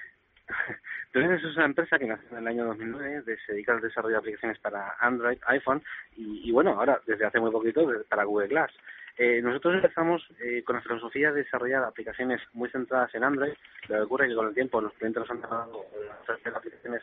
Droiders 1.14 1.42
es 1.42 1.57
una 1.57 1.64
empresa 1.64 1.99
que 1.99 2.07
nació 2.07 2.28
en 2.33 2.38
el 2.38 2.49
año 2.49 2.66
2009, 2.66 3.25
se 3.47 3.52
dedica 3.52 3.73
al 3.73 3.81
desarrollo 3.81 4.16
de 4.16 4.19
aplicaciones 4.19 4.59
para 4.59 4.95
Android, 5.00 5.38
iPhone 5.47 5.83
y, 6.14 6.50
bueno, 6.52 6.73
ahora 6.73 7.00
desde 7.07 7.25
hace 7.25 7.40
muy 7.40 7.50
poquito 7.50 7.87
para 8.11 8.25
Google 8.25 8.49
Glass. 8.49 8.73
Eh, 9.16 9.40
nosotros 9.42 9.75
empezamos 9.76 10.23
eh, 10.40 10.62
con 10.64 10.76
la 10.76 10.83
filosofía 10.83 11.33
de 11.33 11.45
desarrollar 11.45 11.85
aplicaciones 11.85 12.42
muy 12.52 12.69
centradas 12.71 13.14
en 13.14 13.25
Android. 13.25 13.52
Lo 13.88 13.97
que 13.97 14.02
ocurre 14.02 14.26
es 14.26 14.31
que 14.31 14.37
con 14.37 14.49
el 14.49 14.54
tiempo 14.54 14.81
los 14.83 14.92
clientes 14.95 15.21
nos 15.21 15.31
han 15.31 15.40
dado 15.40 15.87
hacer 16.28 16.54
aplicaciones 16.54 17.02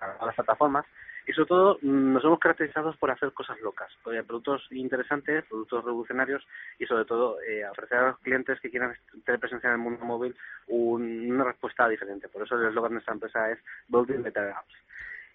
a, 0.00 0.26
las 0.26 0.34
plataformas 0.34 0.84
y 1.26 1.32
sobre 1.32 1.48
todo 1.48 1.78
mm, 1.82 2.12
nos 2.14 2.24
hemos 2.24 2.38
caracterizado 2.38 2.94
por 2.98 3.10
hacer 3.10 3.32
cosas 3.32 3.60
locas, 3.60 3.90
productos 4.02 4.66
interesantes, 4.70 5.44
productos 5.46 5.84
revolucionarios 5.84 6.46
y 6.78 6.86
sobre 6.86 7.04
todo 7.04 7.40
eh, 7.42 7.64
ofrecer 7.66 7.98
a 7.98 8.08
los 8.08 8.18
clientes 8.18 8.58
que 8.60 8.70
quieran 8.70 8.94
tener 9.24 9.40
presencia 9.40 9.68
en 9.68 9.74
el 9.74 9.80
mundo 9.80 10.04
móvil 10.04 10.34
una 10.68 11.44
respuesta 11.44 11.88
diferente. 11.88 12.28
Por 12.28 12.42
eso 12.42 12.56
el 12.56 12.68
eslogan 12.68 12.90
de 12.90 12.94
nuestra 12.94 13.14
empresa 13.14 13.50
es 13.50 13.58
Building 13.88 14.22
Better 14.22 14.50
Apps. 14.50 14.74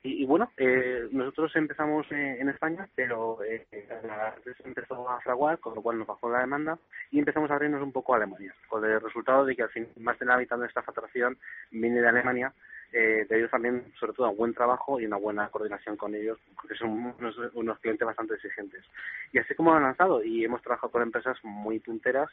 Y, 0.08 0.24
bueno, 0.24 0.52
eh, 0.58 1.08
nosotros 1.12 1.56
empezamos 1.56 2.06
eh, 2.12 2.38
en 2.40 2.48
España, 2.50 2.88
pero 2.94 3.44
eh, 3.44 3.66
la 4.04 4.36
empezó 4.64 5.10
a 5.10 5.20
fraguar, 5.22 5.58
con 5.58 5.74
lo 5.74 5.82
cual 5.82 5.98
nos 5.98 6.06
bajó 6.06 6.30
la 6.30 6.42
demanda 6.42 6.78
y 7.10 7.18
empezamos 7.18 7.50
a 7.50 7.56
abrirnos 7.56 7.82
un 7.82 7.92
poco 7.92 8.14
a 8.14 8.18
Alemania, 8.18 8.54
con 8.68 8.86
el 8.86 9.02
resultado 9.02 9.46
de 9.46 9.56
que 9.56 9.64
al 9.64 9.70
fin 9.70 9.88
más 9.98 10.20
de 10.20 10.28
la 10.28 10.38
mitad 10.38 10.60
de 10.60 10.68
esta 10.68 10.84
facturación 10.84 11.40
viene 11.72 12.02
de 12.02 12.08
Alemania 12.08 12.54
eh, 12.92 13.25
de 13.27 13.38
ellos 13.38 13.51
también, 13.51 13.92
sobre 14.00 14.13
todo, 14.13 14.30
un 14.30 14.38
buen 14.38 14.54
trabajo 14.54 15.00
y 15.00 15.06
una 15.06 15.18
buena 15.18 15.50
coordinación 15.50 15.98
con 15.98 16.15
ellos, 16.15 16.39
porque 16.56 16.75
son 16.75 17.13
unos, 17.54 17.80
clientes 17.80 18.06
bastante 18.06 18.36
exigentes. 18.36 18.84
Y 19.32 19.39
así 19.39 19.54
como 19.56 19.74
han 19.74 19.84
lanzado, 19.84 20.24
y 20.24 20.44
hemos 20.44 20.62
trabajado 20.62 20.92
con 20.92 21.01
empresas 21.01 21.38
muy 21.44 21.80
punteras 21.80 22.30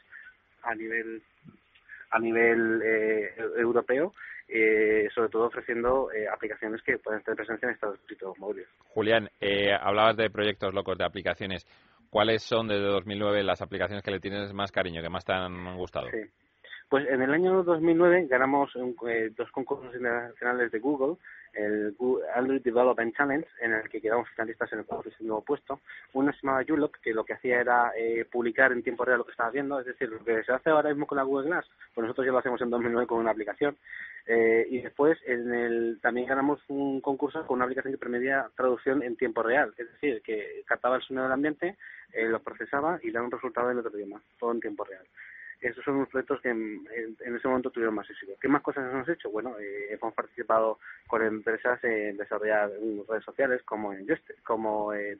a 0.63 0.73
nivel 0.75 1.21
a 2.11 2.19
nivel 2.19 2.79
eh, 2.83 3.33
europeo, 3.57 4.13
eh, 4.47 5.09
sobre 5.15 5.29
todo 5.29 5.47
ofreciendo 5.47 6.11
eh, 6.11 6.27
aplicaciones 6.27 6.79
que 6.83 6.99
pueden 6.99 7.23
tener 7.23 7.37
presencia 7.37 7.67
en 7.67 7.73
estos 7.73 7.93
dispositivos 7.93 8.37
móviles. 8.37 8.67
Julián, 8.89 9.29
hablabas 9.81 10.15
de 10.15 10.29
proyectos 10.29 10.73
locos 10.73 10.97
de 10.97 11.05
aplicaciones. 11.05 11.65
¿cuáles 12.13 12.43
son 12.43 12.67
desde 12.67 12.85
2009 12.85 13.43
las 13.43 13.63
aplicaciones 13.63 14.03
que 14.03 14.11
le 14.11 14.19
tienes 14.19 14.53
más 14.53 14.71
cariño, 14.71 15.01
que 15.01 15.09
más 15.09 15.25
te 15.25 15.33
han 15.33 15.75
gustado? 15.75 16.11
Sí. 16.11 16.21
Pues 16.89 17.07
en 17.09 17.21
el 17.21 17.33
año 17.33 17.63
2009 17.63 18.27
ganamos 18.29 18.71
eh, 19.07 19.31
dos 19.35 19.49
concursos 19.51 19.93
internacionales 19.95 20.71
de 20.71 20.79
Google, 20.79 21.17
el 21.53 21.95
Android 22.35 22.61
Development 22.61 23.15
Challenge, 23.15 23.47
en 23.61 23.73
el 23.73 23.89
que 23.89 24.01
quedamos 24.01 24.27
finalistas 24.29 24.71
en 24.73 24.79
el 24.79 24.85
nuevo 25.21 25.41
puesto. 25.41 25.79
Uno 26.13 26.31
se 26.31 26.39
llamaba 26.41 26.63
Ulock, 26.67 26.99
que 26.99 27.13
lo 27.13 27.23
que 27.23 27.33
hacía 27.33 27.61
era 27.61 27.91
eh, 27.97 28.25
publicar 28.31 28.71
en 28.71 28.83
tiempo 28.83 29.05
real 29.05 29.19
lo 29.19 29.25
que 29.25 29.31
estaba 29.31 29.51
viendo, 29.51 29.79
es 29.79 29.85
decir, 29.85 30.09
lo 30.09 30.23
que 30.23 30.43
se 30.43 30.51
hace 30.51 30.69
ahora 30.69 30.89
mismo 30.89 31.05
con 31.05 31.17
la 31.17 31.23
Google 31.23 31.47
Glass, 31.47 31.65
pues 31.93 32.03
nosotros 32.03 32.25
ya 32.25 32.31
lo 32.31 32.39
hacemos 32.39 32.61
en 32.61 32.69
2009 32.69 33.07
con 33.07 33.19
una 33.19 33.31
aplicación. 33.31 33.75
Eh, 34.25 34.67
y 34.69 34.81
después 34.81 35.17
en 35.25 35.53
el, 35.53 35.99
también 36.01 36.27
ganamos 36.27 36.61
un 36.69 37.01
concurso 37.01 37.45
con 37.45 37.55
una 37.55 37.65
aplicación 37.65 37.93
que 37.93 37.97
permitía 37.97 38.49
traducción 38.55 39.03
en 39.03 39.17
tiempo 39.17 39.43
real, 39.43 39.73
es 39.77 39.91
decir, 39.91 40.21
que 40.21 40.63
captaba 40.65 40.95
el 40.95 41.01
sonido 41.01 41.23
del 41.23 41.33
ambiente, 41.33 41.77
lo 42.13 42.39
procesaba 42.39 42.99
y 43.01 43.11
daba 43.11 43.25
un 43.25 43.31
resultado 43.31 43.71
en 43.71 43.79
otro 43.79 43.91
idioma, 43.97 44.21
todo 44.39 44.51
en 44.51 44.61
tiempo 44.61 44.83
real 44.85 45.03
esos 45.63 45.83
son 45.83 45.99
los 45.99 46.09
proyectos 46.09 46.41
que 46.41 46.49
en, 46.49 46.85
ese 47.19 47.47
momento 47.47 47.71
tuvieron 47.71 47.95
más 47.95 48.09
éxito. 48.09 48.33
¿Qué 48.39 48.47
más 48.47 48.61
cosas 48.61 48.91
hemos 48.91 49.07
hecho? 49.07 49.29
Bueno, 49.29 49.57
eh, 49.59 49.93
hemos 49.93 50.13
participado 50.13 50.79
con 51.07 51.23
empresas 51.23 51.83
en 51.83 52.17
desarrollar 52.17 52.69
redes 53.07 53.23
sociales 53.23 53.61
como 53.63 53.93
en 53.93 54.05
como 54.43 54.93
eh, 54.93 55.17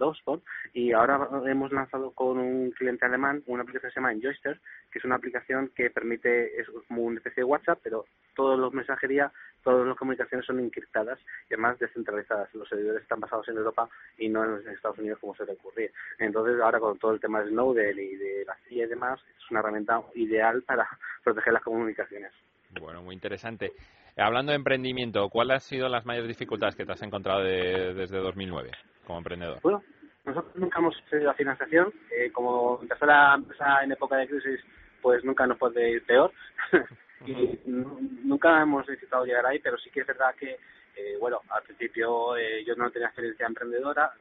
y 0.74 0.92
ahora 0.92 1.30
hemos 1.46 1.72
lanzado 1.72 2.12
con 2.12 2.38
un 2.38 2.72
cliente 2.72 3.06
alemán 3.06 3.44
una 3.48 3.64
aplicación 3.64 3.90
que 3.90 3.94
se 3.94 4.00
llama 4.00 4.20
Joyster, 4.22 4.60
que 4.94 5.00
es 5.00 5.06
una 5.06 5.16
aplicación 5.16 5.72
que 5.76 5.90
permite, 5.90 6.62
es 6.62 6.68
como 6.88 7.02
una 7.02 7.18
especie 7.18 7.42
de 7.42 7.46
WhatsApp, 7.46 7.80
pero 7.82 8.06
todos 8.36 8.60
los 8.60 8.72
mensajería, 8.72 9.32
todas 9.64 9.88
las 9.88 9.98
comunicaciones 9.98 10.46
son 10.46 10.60
encriptadas 10.60 11.20
y 11.50 11.56
además 11.56 11.80
descentralizadas. 11.80 12.54
Los 12.54 12.70
servidores 12.70 13.02
están 13.02 13.20
basados 13.20 13.50
en 13.50 13.58
Europa 13.58 13.90
y 14.20 14.30
no 14.30 14.44
en 14.44 14.52
los 14.52 14.66
Estados 14.68 15.00
Unidos 15.00 15.18
como 15.20 15.34
suele 15.34 15.54
ocurrir. 15.54 15.92
Entonces 16.20 16.62
ahora 16.62 16.80
con 16.80 17.00
todo 17.00 17.12
el 17.12 17.20
tema 17.20 17.42
de 17.42 17.50
Snowden 17.50 17.98
y 17.98 18.16
de 18.16 18.46
la 18.46 18.56
CIA 18.68 18.86
y 18.86 18.90
demás, 18.90 19.20
es 19.36 19.50
una 19.50 19.62
herramienta 19.62 20.00
ideal 20.14 20.62
para 20.62 20.88
proteger 21.24 21.54
las 21.54 21.64
comunicaciones. 21.64 22.32
Bueno, 22.80 23.02
muy 23.02 23.16
interesante. 23.16 23.72
Hablando 24.16 24.52
de 24.52 24.58
emprendimiento, 24.58 25.28
¿cuáles 25.30 25.56
han 25.56 25.62
sido 25.62 25.90
las 25.90 26.06
mayores 26.06 26.28
dificultades 26.28 26.76
que 26.76 26.86
te 26.86 26.92
has 26.92 27.02
encontrado 27.02 27.42
desde 27.42 28.20
2009 28.20 28.70
como 29.06 29.18
emprendedor? 29.18 29.60
Bueno, 29.64 29.82
nosotros 30.26 30.56
nunca 30.56 30.80
hemos 30.80 30.96
hecho 30.98 31.18
la 31.18 31.34
financiación. 31.34 31.94
Eh, 32.12 32.32
como 32.32 32.80
empezó 32.82 33.06
la 33.06 33.36
empresa 33.36 33.84
en 33.84 33.92
época 33.92 34.18
de 34.18 34.28
crisis, 34.28 34.60
pues 35.02 35.24
nunca 35.24 35.46
nos 35.46 35.58
puede 35.58 35.92
ir 35.92 36.06
peor. 36.06 36.32
y 37.26 37.60
nunca 37.66 38.62
hemos 38.62 38.88
necesitado 38.88 39.26
llegar 39.26 39.46
ahí, 39.46 39.60
pero 39.60 39.78
sí 39.78 39.90
que 39.90 40.02
es 40.02 40.08
verdad 40.08 40.36
que, 40.36 40.58
eh, 40.96 41.18
bueno, 41.20 41.42
al 41.50 41.64
principio 41.64 42.36
eh, 42.38 42.64
yo 42.66 42.76
no 42.76 42.92
tenía 42.92 43.08
experiencia 43.08 43.48
emprendedora 43.48 44.12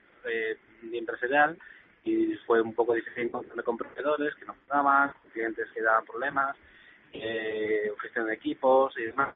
ni 0.82 0.98
empresarial 0.98 1.58
y 2.04 2.34
fue 2.46 2.60
un 2.60 2.74
poco 2.74 2.94
difícil 2.94 3.24
encontrarme 3.24 3.62
con 3.62 3.76
proveedores 3.76 4.34
que 4.36 4.44
no 4.44 4.54
pagaban, 4.68 5.12
clientes 5.32 5.68
que 5.72 5.82
daban 5.82 6.04
problemas, 6.04 6.56
eh, 7.12 7.92
gestión 8.00 8.26
de 8.26 8.34
equipos 8.34 8.96
y 8.98 9.04
demás 9.04 9.34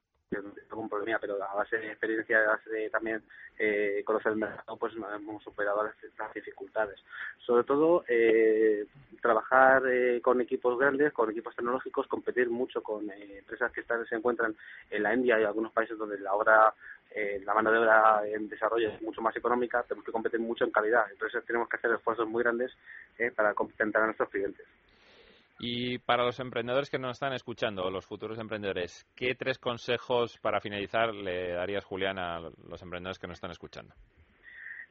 algún 0.70 0.88
problema, 0.88 1.18
pero 1.20 1.42
a 1.42 1.54
base 1.54 1.78
de 1.78 1.88
experiencia, 1.88 2.38
a 2.38 2.56
base 2.56 2.70
de 2.70 2.90
también 2.90 3.22
eh, 3.58 4.02
conocer 4.04 4.32
el 4.32 4.38
mercado, 4.38 4.76
pues 4.76 4.92
hemos 4.94 5.42
superado 5.42 5.82
las, 5.84 6.34
dificultades. 6.34 7.00
Sobre 7.38 7.64
todo, 7.64 8.04
eh, 8.08 8.86
trabajar 9.22 9.82
eh, 9.86 10.20
con 10.20 10.40
equipos 10.40 10.78
grandes, 10.78 11.12
con 11.12 11.30
equipos 11.30 11.54
tecnológicos, 11.54 12.06
competir 12.06 12.50
mucho 12.50 12.82
con 12.82 13.08
eh, 13.10 13.38
empresas 13.38 13.72
que 13.72 13.80
están, 13.80 14.04
se 14.06 14.16
encuentran 14.16 14.54
en 14.90 15.02
la 15.02 15.14
India 15.14 15.40
y 15.40 15.44
algunos 15.44 15.72
países 15.72 15.96
donde 15.96 16.18
la 16.18 16.34
obra 16.34 16.74
eh, 17.16 17.40
la 17.46 17.54
mano 17.54 17.72
de 17.72 17.78
obra 17.78 18.20
en 18.26 18.46
desarrollo 18.46 18.90
es 18.90 19.00
mucho 19.00 19.22
más 19.22 19.34
económica, 19.34 19.82
tenemos 19.84 20.04
que 20.04 20.12
competir 20.12 20.38
mucho 20.38 20.64
en 20.64 20.70
calidad. 20.70 21.06
Entonces 21.10 21.42
tenemos 21.46 21.66
que 21.66 21.76
hacer 21.76 21.90
esfuerzos 21.92 22.28
muy 22.28 22.42
grandes 22.42 22.72
eh, 23.18 23.30
para 23.34 23.54
contentar 23.54 24.02
a 24.02 24.06
nuestros 24.06 24.28
clientes. 24.28 24.66
Y 25.58 25.98
para 25.98 26.24
los 26.24 26.38
emprendedores 26.38 26.90
que 26.90 26.98
nos 26.98 27.12
están 27.12 27.32
escuchando, 27.32 27.90
los 27.90 28.04
futuros 28.04 28.38
emprendedores, 28.38 29.06
¿qué 29.14 29.34
tres 29.34 29.58
consejos 29.58 30.38
para 30.38 30.60
finalizar 30.60 31.14
le 31.14 31.52
darías, 31.52 31.84
Julián, 31.84 32.18
a 32.18 32.40
los 32.40 32.82
emprendedores 32.82 33.18
que 33.18 33.26
nos 33.26 33.36
están 33.36 33.50
escuchando? 33.50 33.94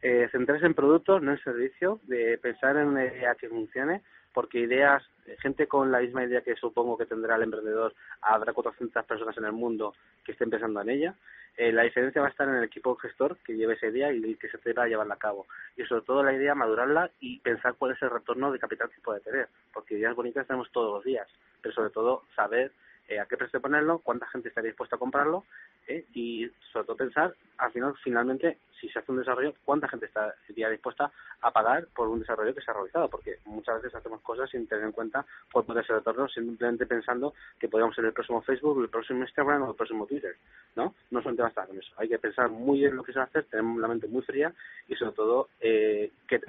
Eh, 0.01 0.27
centrarse 0.31 0.65
en 0.65 0.73
productos, 0.73 1.21
no 1.21 1.31
en 1.31 1.39
servicio, 1.39 1.99
de 2.03 2.37
pensar 2.39 2.77
en 2.77 2.87
una 2.87 3.05
idea 3.05 3.35
que 3.35 3.47
funcione, 3.47 4.01
porque 4.33 4.59
ideas, 4.59 5.03
gente 5.39 5.67
con 5.67 5.91
la 5.91 5.99
misma 5.99 6.25
idea 6.25 6.41
que 6.41 6.55
supongo 6.55 6.97
que 6.97 7.05
tendrá 7.05 7.35
el 7.35 7.43
emprendedor, 7.43 7.93
habrá 8.21 8.51
400 8.51 9.05
personas 9.05 9.37
en 9.37 9.45
el 9.45 9.53
mundo 9.53 9.93
que 10.23 10.33
estén 10.33 10.49
pensando 10.49 10.81
en 10.81 10.89
ella. 10.89 11.15
Eh, 11.57 11.71
la 11.71 11.83
diferencia 11.83 12.21
va 12.21 12.27
a 12.27 12.31
estar 12.31 12.47
en 12.49 12.55
el 12.55 12.63
equipo 12.65 12.95
gestor 12.97 13.37
que 13.37 13.55
lleve 13.55 13.75
esa 13.75 13.87
idea 13.87 14.11
y 14.11 14.35
que 14.35 14.49
se 14.49 14.57
pueda 14.57 14.83
a 14.83 14.87
llevarla 14.87 15.15
a 15.15 15.19
cabo. 15.19 15.47
Y 15.77 15.83
sobre 15.85 16.03
todo 16.03 16.23
la 16.23 16.33
idea, 16.33 16.53
madurarla 16.53 17.11
y 17.19 17.39
pensar 17.39 17.75
cuál 17.75 17.93
es 17.93 18.01
el 18.01 18.09
retorno 18.09 18.51
de 18.51 18.59
capital 18.59 18.89
que 18.89 19.01
puede 19.01 19.21
tener. 19.21 19.47
Porque 19.73 19.95
ideas 19.95 20.15
bonitas 20.15 20.47
tenemos 20.47 20.71
todos 20.71 20.93
los 20.93 21.03
días, 21.03 21.27
pero 21.61 21.73
sobre 21.73 21.91
todo 21.91 22.23
saber 22.35 22.71
eh, 23.07 23.19
a 23.19 23.25
qué 23.25 23.37
precio 23.37 23.61
ponerlo, 23.61 23.99
cuánta 23.99 24.27
gente 24.27 24.49
estaría 24.49 24.69
dispuesta 24.69 24.95
a 24.95 24.99
comprarlo 24.99 25.43
eh, 25.87 26.05
y 26.13 26.49
sobre 26.71 26.85
todo 26.87 26.97
pensar 26.97 27.35
al 27.57 27.71
final 27.71 27.95
finalmente 28.03 28.57
si 28.79 28.89
se 28.89 28.99
hace 28.99 29.11
un 29.11 29.19
desarrollo 29.19 29.53
cuánta 29.63 29.87
gente 29.87 30.07
estaría 30.07 30.69
dispuesta 30.69 31.11
a 31.41 31.51
pagar 31.51 31.87
por 31.95 32.07
un 32.07 32.19
desarrollo 32.19 32.55
que 32.55 32.61
se 32.61 32.71
ha 32.71 32.73
realizado 32.73 33.09
porque 33.09 33.37
muchas 33.45 33.81
veces 33.81 33.95
hacemos 33.95 34.21
cosas 34.21 34.49
sin 34.49 34.67
tener 34.67 34.85
en 34.85 34.91
cuenta 34.91 35.25
cuál 35.51 35.65
puede 35.65 35.83
ser 35.83 35.91
el 35.91 35.97
retorno 35.97 36.27
simplemente 36.27 36.87
pensando 36.87 37.33
que 37.59 37.69
podríamos 37.69 37.95
ser 37.95 38.05
el 38.05 38.13
próximo 38.13 38.41
Facebook, 38.41 38.81
el 38.81 38.89
próximo 38.89 39.21
Instagram 39.21 39.61
o 39.63 39.69
el 39.69 39.75
próximo 39.75 40.07
Twitter 40.07 40.35
¿no? 40.75 40.95
No 41.11 41.19
solamente 41.19 41.43
basta 41.43 41.65
con 41.67 41.77
eso 41.77 41.93
hay 41.97 42.09
que 42.09 42.17
pensar 42.17 42.49
muy 42.49 42.79
bien 42.79 42.95
lo 42.95 43.03
que 43.03 43.13
se 43.13 43.19
va 43.19 43.25
a 43.25 43.27
hacer 43.27 43.43
tener 43.45 43.65
la 43.77 43.87
mente 43.87 44.07
muy 44.07 44.23
fría 44.23 44.51
y 44.87 44.95
sobre 44.95 45.11
todo 45.11 45.49
eh, 45.61 46.11
que 46.27 46.41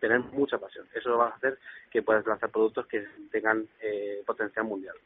tener 0.00 0.20
mucha 0.20 0.58
pasión. 0.58 0.86
Eso 0.94 1.16
va 1.16 1.26
a 1.26 1.36
hacer 1.36 1.58
que 1.90 2.02
puedas 2.02 2.26
lanzar 2.26 2.50
productos 2.50 2.86
que 2.86 3.06
tengan 3.30 3.68
eh, 3.80 4.22
potencial 4.26 4.64
mundial 4.64 4.96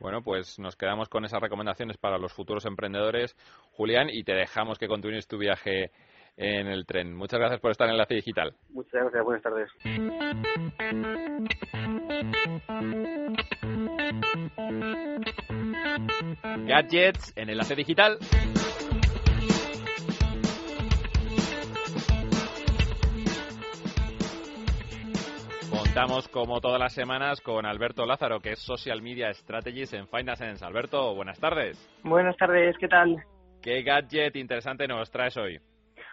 bueno, 0.00 0.22
pues 0.22 0.58
nos 0.58 0.76
quedamos 0.76 1.08
con 1.08 1.24
esas 1.24 1.40
recomendaciones 1.40 1.96
para 1.96 2.18
los 2.18 2.32
futuros 2.32 2.64
emprendedores, 2.66 3.36
Julián, 3.72 4.08
y 4.10 4.24
te 4.24 4.32
dejamos 4.32 4.78
que 4.78 4.88
continúes 4.88 5.26
tu 5.26 5.38
viaje 5.38 5.90
en 6.36 6.68
el 6.68 6.86
tren. 6.86 7.14
Muchas 7.14 7.40
gracias 7.40 7.60
por 7.60 7.72
estar 7.72 7.86
en 7.88 7.92
Enlace 7.92 8.14
Digital. 8.14 8.54
Muchas 8.70 8.92
gracias, 8.92 9.24
buenas 9.24 9.42
tardes. 9.42 9.70
Gadgets 16.66 17.32
en 17.36 17.50
Enlace 17.50 17.74
Digital. 17.74 18.18
Estamos 25.88 26.28
como 26.28 26.60
todas 26.60 26.78
las 26.78 26.92
semanas 26.92 27.40
con 27.40 27.66
Alberto 27.66 28.06
Lázaro, 28.06 28.40
que 28.40 28.52
es 28.52 28.60
Social 28.60 29.02
Media 29.02 29.32
Strategist 29.32 29.94
en 29.94 30.06
Sense. 30.36 30.64
Alberto, 30.64 31.14
buenas 31.14 31.40
tardes. 31.40 31.76
Buenas 32.04 32.36
tardes, 32.36 32.76
¿qué 32.78 32.86
tal? 32.86 33.16
¿Qué 33.62 33.82
gadget 33.82 34.36
interesante 34.36 34.86
nos 34.86 35.10
traes 35.10 35.36
hoy? 35.38 35.58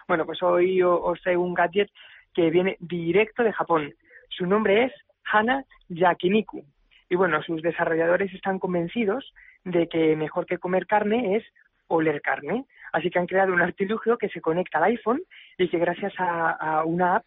Bueno, 0.08 0.24
pues 0.24 0.42
hoy 0.42 0.82
os 0.82 1.20
traigo 1.20 1.44
un 1.44 1.54
gadget 1.54 1.88
que 2.34 2.50
viene 2.50 2.76
directo 2.80 3.44
de 3.44 3.52
Japón. 3.52 3.94
Su 4.30 4.46
nombre 4.46 4.86
es 4.86 4.92
Hana 5.30 5.62
Yakiniku. 5.88 6.64
Y 7.08 7.14
bueno, 7.14 7.40
sus 7.42 7.62
desarrolladores 7.62 8.32
están 8.32 8.58
convencidos 8.58 9.32
de 9.64 9.88
que 9.88 10.16
mejor 10.16 10.46
que 10.46 10.58
comer 10.58 10.86
carne 10.86 11.36
es 11.36 11.44
oler 11.86 12.22
carne. 12.22 12.64
Así 12.92 13.10
que 13.10 13.18
han 13.20 13.26
creado 13.26 13.52
un 13.52 13.62
artilugio 13.62 14.16
que 14.16 14.30
se 14.30 14.40
conecta 14.40 14.78
al 14.78 14.84
iPhone 14.84 15.20
y 15.58 15.68
que 15.68 15.78
gracias 15.78 16.14
a 16.18 16.82
una 16.84 17.16
app 17.16 17.24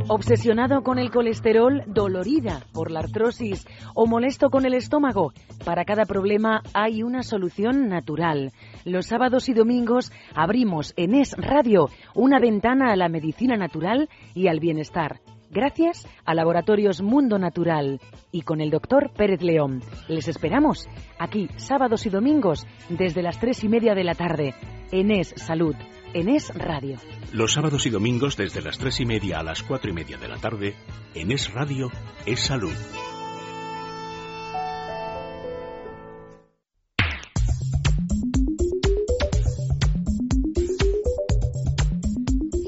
Obsesionado 0.09 0.83
con 0.83 0.99
el 0.99 1.11
colesterol, 1.11 1.83
dolorida 1.87 2.61
por 2.73 2.91
la 2.91 3.01
artrosis 3.01 3.67
o 3.95 4.07
molesto 4.07 4.51
con 4.51 4.67
el 4.67 4.75
estómago. 4.75 5.33
Para 5.65 5.85
cada 5.85 6.05
problema 6.05 6.63
hay 6.73 7.03
una 7.03 7.23
solución 7.23 7.89
natural. 7.89 8.53
Los 8.85 9.07
sábados 9.07 9.49
y 9.49 9.55
domingos 9.55 10.11
abrimos 10.35 10.95
en 10.97 11.15
Es 11.15 11.35
Radio 11.37 11.89
una 12.15 12.41
ventana 12.41 12.93
a 12.93 12.97
la 12.97 13.09
medicina 13.09 13.57
natural 13.57 14.09
y 14.35 14.49
al 14.49 14.59
bienestar. 14.59 15.21
Gracias 15.51 16.07
a 16.25 16.35
Laboratorios 16.35 17.03
Mundo 17.03 17.39
Natural 17.39 18.01
y 18.31 18.41
con 18.41 18.63
el 18.63 18.71
doctor 18.71 19.13
Pérez 19.13 19.43
León. 19.43 19.83
Les 20.09 20.27
esperamos 20.29 20.89
aquí 21.19 21.49
sábados 21.57 22.07
y 22.07 22.11
domingos 22.11 22.67
desde 22.89 23.23
las 23.23 23.39
tres 23.39 23.63
y 23.63 23.69
media 23.69 23.95
de 23.95 24.05
la 24.05 24.15
tarde 24.15 24.55
en 24.93 25.11
Es 25.11 25.35
Salud, 25.37 25.75
en 26.15 26.29
Es 26.29 26.55
Radio. 26.55 26.97
Los 27.33 27.55
sábados 27.55 27.87
y 27.87 27.91
domingos 27.91 28.37
desde 28.37 28.61
las 28.61 28.79
tres 28.79 29.01
y 29.01 29.07
media 29.07 29.41
a 29.41 29.43
las 29.43 29.63
cuatro 29.63 29.91
y 29.91 29.95
media 29.95 30.19
de 30.19 30.29
la 30.29 30.37
tarde 30.37 30.75
en 31.15 31.31
Es 31.31 31.53
Radio, 31.53 31.91
Es 32.27 32.41
Salud. 32.41 32.75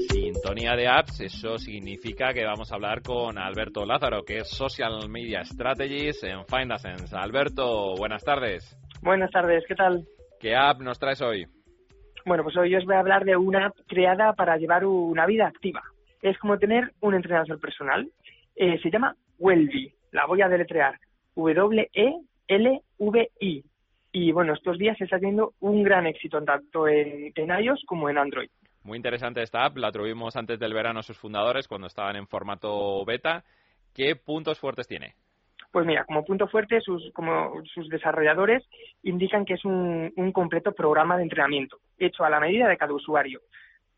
Sintonía 0.09 0.75
de 0.75 0.87
apps, 0.87 1.21
eso 1.21 1.57
significa 1.57 2.33
que 2.33 2.43
vamos 2.45 2.71
a 2.71 2.75
hablar 2.75 3.01
con 3.01 3.37
Alberto 3.37 3.85
Lázaro, 3.85 4.23
que 4.23 4.37
es 4.37 4.49
Social 4.49 5.07
Media 5.09 5.43
Strategies 5.43 6.23
en 6.23 6.45
FindaSense. 6.45 7.15
Alberto, 7.15 7.95
buenas 7.95 8.23
tardes. 8.23 8.75
Buenas 9.01 9.29
tardes, 9.29 9.63
¿qué 9.67 9.75
tal? 9.75 10.07
¿Qué 10.39 10.55
app 10.55 10.81
nos 10.81 10.97
traes 10.99 11.21
hoy? 11.21 11.45
Bueno, 12.25 12.43
pues 12.43 12.57
hoy 12.57 12.75
os 12.75 12.83
voy 12.85 12.95
a 12.95 12.99
hablar 12.99 13.23
de 13.23 13.37
una 13.37 13.67
app 13.67 13.77
creada 13.87 14.33
para 14.33 14.57
llevar 14.57 14.83
una 14.83 15.27
vida 15.27 15.45
activa. 15.45 15.83
Es 16.23 16.37
como 16.39 16.57
tener 16.57 16.91
un 17.01 17.13
entrenador 17.13 17.59
personal. 17.59 18.09
Eh, 18.55 18.79
se 18.81 18.89
llama 18.89 19.15
Wellby. 19.37 19.93
La 20.11 20.25
voy 20.25 20.41
a 20.41 20.47
deletrear. 20.47 20.99
W-E-L-V-I. 21.35 22.23
Y 24.11 24.31
bueno, 24.31 24.53
estos 24.53 24.79
días 24.79 24.99
está 24.99 25.19
teniendo 25.19 25.53
un 25.59 25.83
gran 25.83 26.07
éxito 26.07 26.41
tanto 26.41 26.87
en, 26.87 27.31
en 27.35 27.63
iOS 27.63 27.83
como 27.85 28.09
en 28.09 28.17
Android. 28.17 28.49
Muy 28.83 28.97
interesante 28.97 29.43
esta 29.43 29.65
app, 29.65 29.77
la 29.77 29.91
tuvimos 29.91 30.35
antes 30.35 30.57
del 30.59 30.73
verano 30.73 31.03
sus 31.03 31.17
fundadores 31.17 31.67
cuando 31.67 31.87
estaban 31.87 32.15
en 32.15 32.27
formato 32.27 33.05
beta. 33.05 33.43
¿Qué 33.93 34.15
puntos 34.15 34.59
fuertes 34.59 34.87
tiene? 34.87 35.13
Pues 35.71 35.85
mira, 35.85 36.05
como 36.05 36.23
punto 36.23 36.47
fuerte, 36.47 36.79
sus, 36.81 37.11
como 37.13 37.61
sus 37.73 37.89
desarrolladores 37.89 38.63
indican 39.03 39.43
que 39.43 39.55
es 39.55 39.65
un, 39.65 40.13
un 40.15 40.31
completo 40.31 40.71
programa 40.71 41.17
de 41.17 41.23
entrenamiento, 41.23 41.77
hecho 41.97 42.23
a 42.23 42.29
la 42.29 42.39
medida 42.39 42.67
de 42.67 42.77
cada 42.77 42.93
usuario. 42.93 43.41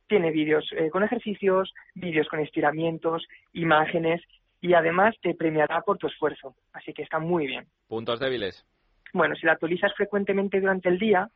Tiene 0.08 0.32
vídeos 0.32 0.70
eh, 0.72 0.90
con 0.90 1.04
ejercicios, 1.04 1.74
vídeos 1.94 2.28
con 2.28 2.40
estiramientos, 2.40 3.28
imágenes 3.54 4.22
y 4.62 4.74
además 4.74 5.16
te 5.22 5.36
premiará 5.36 5.82
por 5.82 5.98
tu 5.98 6.08
esfuerzo. 6.08 6.56
Así 6.74 6.94
que 6.94 7.04
está 7.04 7.20
muy 7.20 7.48
bien. 7.48 7.68
¿Puntos 7.88 8.20
débiles? 8.20 8.66
Bueno, 9.14 9.36
si 9.36 9.46
la 9.46 9.54
actualizas 9.54 9.94
frecuentemente 9.96 10.60
durante 10.60 10.90
el 10.90 10.98
día, 10.98 11.30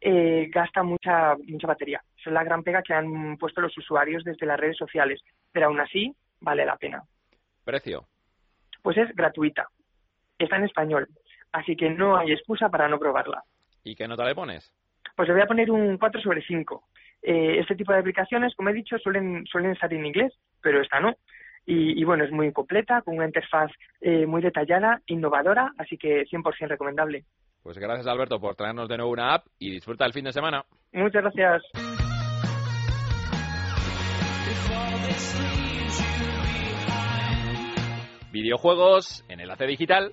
eh, 0.00 0.48
gasta 0.52 0.82
mucha, 0.82 1.34
mucha 1.36 1.66
batería. 1.66 2.02
Esa 2.18 2.30
es 2.30 2.34
la 2.34 2.44
gran 2.44 2.62
pega 2.62 2.82
que 2.82 2.94
han 2.94 3.36
puesto 3.38 3.60
los 3.60 3.76
usuarios 3.76 4.24
desde 4.24 4.46
las 4.46 4.58
redes 4.58 4.76
sociales. 4.76 5.20
Pero 5.52 5.66
aún 5.66 5.80
así, 5.80 6.14
vale 6.40 6.64
la 6.64 6.76
pena. 6.76 7.02
¿Precio? 7.64 8.06
Pues 8.82 8.98
es 8.98 9.14
gratuita. 9.14 9.68
Está 10.38 10.56
en 10.56 10.64
español. 10.64 11.08
Así 11.52 11.76
que 11.76 11.88
no 11.88 12.16
hay 12.16 12.32
excusa 12.32 12.68
para 12.68 12.88
no 12.88 12.98
probarla. 12.98 13.42
¿Y 13.82 13.94
qué 13.94 14.08
nota 14.08 14.24
le 14.24 14.34
pones? 14.34 14.72
Pues 15.16 15.28
le 15.28 15.34
voy 15.34 15.42
a 15.42 15.46
poner 15.46 15.70
un 15.70 15.98
4 15.98 16.20
sobre 16.20 16.42
5. 16.42 16.82
Eh, 17.22 17.58
este 17.60 17.74
tipo 17.74 17.92
de 17.92 18.00
aplicaciones, 18.00 18.54
como 18.54 18.68
he 18.68 18.74
dicho, 18.74 18.98
suelen, 18.98 19.44
suelen 19.46 19.72
estar 19.72 19.92
en 19.92 20.04
inglés, 20.04 20.32
pero 20.60 20.80
esta 20.82 21.00
no. 21.00 21.14
Y, 21.66 21.98
y 21.98 22.04
bueno, 22.04 22.24
es 22.24 22.30
muy 22.30 22.52
completa, 22.52 23.00
con 23.02 23.16
una 23.16 23.26
interfaz 23.26 23.70
eh, 24.00 24.26
muy 24.26 24.42
detallada, 24.42 25.00
innovadora, 25.06 25.72
así 25.78 25.96
que 25.96 26.24
100% 26.26 26.68
recomendable. 26.68 27.24
Pues 27.62 27.78
gracias 27.78 28.06
Alberto 28.06 28.38
por 28.38 28.56
traernos 28.56 28.90
de 28.90 28.98
nuevo 28.98 29.12
una 29.12 29.32
app 29.32 29.46
y 29.58 29.70
disfruta 29.70 30.04
el 30.04 30.12
fin 30.12 30.24
de 30.24 30.32
semana. 30.32 30.64
Muchas 30.92 31.22
gracias. 31.22 31.62
Videojuegos 38.30 39.24
en 39.28 39.40
enlace 39.40 39.64
digital. 39.64 40.12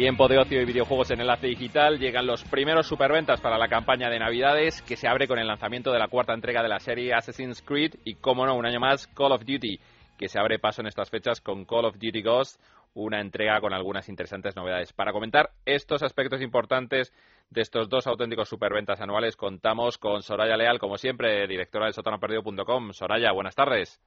Tiempo 0.00 0.28
de 0.28 0.38
ocio 0.38 0.62
y 0.62 0.64
videojuegos 0.64 1.10
en 1.10 1.20
enlace 1.20 1.48
digital. 1.48 1.98
Llegan 1.98 2.26
los 2.26 2.42
primeros 2.44 2.86
superventas 2.86 3.38
para 3.42 3.58
la 3.58 3.68
campaña 3.68 4.08
de 4.08 4.18
Navidades 4.18 4.80
que 4.80 4.96
se 4.96 5.06
abre 5.06 5.28
con 5.28 5.38
el 5.38 5.46
lanzamiento 5.46 5.92
de 5.92 5.98
la 5.98 6.08
cuarta 6.08 6.32
entrega 6.32 6.62
de 6.62 6.70
la 6.70 6.78
serie 6.78 7.12
Assassin's 7.12 7.60
Creed 7.60 7.96
y, 8.02 8.14
como 8.14 8.46
no, 8.46 8.54
un 8.54 8.64
año 8.64 8.80
más, 8.80 9.08
Call 9.08 9.32
of 9.32 9.44
Duty, 9.44 9.78
que 10.18 10.28
se 10.28 10.40
abre 10.40 10.58
paso 10.58 10.80
en 10.80 10.86
estas 10.86 11.10
fechas 11.10 11.42
con 11.42 11.66
Call 11.66 11.84
of 11.84 11.98
Duty 11.98 12.22
Ghost, 12.22 12.58
una 12.94 13.20
entrega 13.20 13.60
con 13.60 13.74
algunas 13.74 14.08
interesantes 14.08 14.56
novedades. 14.56 14.94
Para 14.94 15.12
comentar 15.12 15.50
estos 15.66 16.02
aspectos 16.02 16.40
importantes 16.40 17.12
de 17.50 17.60
estos 17.60 17.90
dos 17.90 18.06
auténticos 18.06 18.48
superventas 18.48 19.02
anuales, 19.02 19.36
contamos 19.36 19.98
con 19.98 20.22
Soraya 20.22 20.56
Leal, 20.56 20.78
como 20.78 20.96
siempre, 20.96 21.46
directora 21.46 21.84
de 21.84 21.92
sotanoperdido.com. 21.92 22.94
Soraya, 22.94 23.32
buenas 23.32 23.54
tardes. 23.54 24.00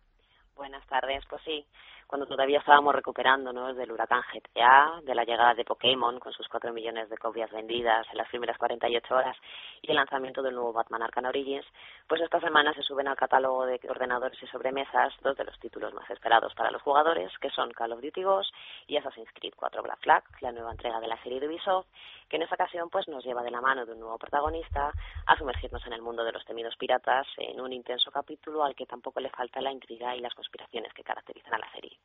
Buenas 0.56 0.88
tardes, 0.88 1.24
pues 1.30 1.44
sí, 1.46 1.68
cuando 2.14 2.28
todavía 2.28 2.60
estábamos 2.60 2.94
recuperándonos 2.94 3.76
del 3.76 3.92
huracán 3.92 4.22
GTA, 4.32 5.02
de 5.02 5.16
la 5.16 5.24
llegada 5.24 5.56
de 5.56 5.66
Pokémon 5.66 6.20
con 6.20 6.32
sus 6.32 6.48
4 6.48 6.72
millones 6.72 7.10
de 7.10 7.18
copias 7.18 7.50
vendidas 7.50 8.06
en 8.12 8.20
las 8.20 8.30
primeras 8.30 8.56
48 8.60 9.16
horas 9.16 9.36
y 9.82 9.90
el 9.90 9.96
lanzamiento 9.96 10.44
del 10.44 10.54
nuevo 10.54 10.74
Batman 10.74 11.02
Arkham 11.02 11.26
Origins, 11.26 11.66
pues 12.08 12.22
esta 12.22 12.40
semana 12.40 12.72
se 12.76 12.84
suben 12.84 13.08
al 13.08 13.16
catálogo 13.16 13.66
de 13.66 13.80
ordenadores 13.90 14.38
y 14.44 14.46
sobremesas 14.46 15.12
dos 15.24 15.36
de 15.36 15.44
los 15.44 15.58
títulos 15.58 15.92
más 15.96 16.08
esperados 16.12 16.54
para 16.54 16.70
los 16.70 16.84
jugadores, 16.84 17.36
que 17.40 17.50
son 17.50 17.72
Call 17.72 17.94
of 17.94 18.02
Duty 18.02 18.22
Ghost 18.22 18.54
y 18.86 18.98
Assassin's 18.98 19.32
Creed 19.34 19.54
4 19.56 19.82
Black 19.82 20.02
Flag, 20.02 20.24
la 20.42 20.52
nueva 20.52 20.70
entrega 20.70 21.00
de 21.00 21.08
la 21.08 21.18
serie 21.24 21.40
de 21.40 21.48
Ubisoft, 21.48 21.88
que 22.30 22.36
en 22.36 22.44
esta 22.44 22.54
ocasión 22.54 22.92
pues 22.92 23.08
nos 23.08 23.26
lleva 23.26 23.42
de 23.42 23.50
la 23.50 23.60
mano 23.60 23.88
de 23.88 23.94
un 23.94 24.00
nuevo 24.00 24.20
protagonista 24.20 24.92
a 25.26 25.36
sumergirnos 25.36 25.84
en 25.88 25.94
el 25.94 26.04
mundo 26.04 26.24
de 26.24 26.32
los 26.32 26.46
temidos 26.46 26.76
piratas 26.76 27.26
en 27.38 27.60
un 27.60 27.74
intenso 27.74 28.12
capítulo 28.12 28.64
al 28.64 28.76
que 28.76 28.86
tampoco 28.86 29.20
le 29.20 29.32
falta 29.32 29.62
la 29.62 29.72
intriga 29.72 30.16
y 30.16 30.20
las 30.20 30.36
conspiraciones 30.36 30.94
que 30.94 31.04
caracterizan 31.04 31.56
a 31.56 31.58
la 31.58 31.72
serie. 31.72 32.03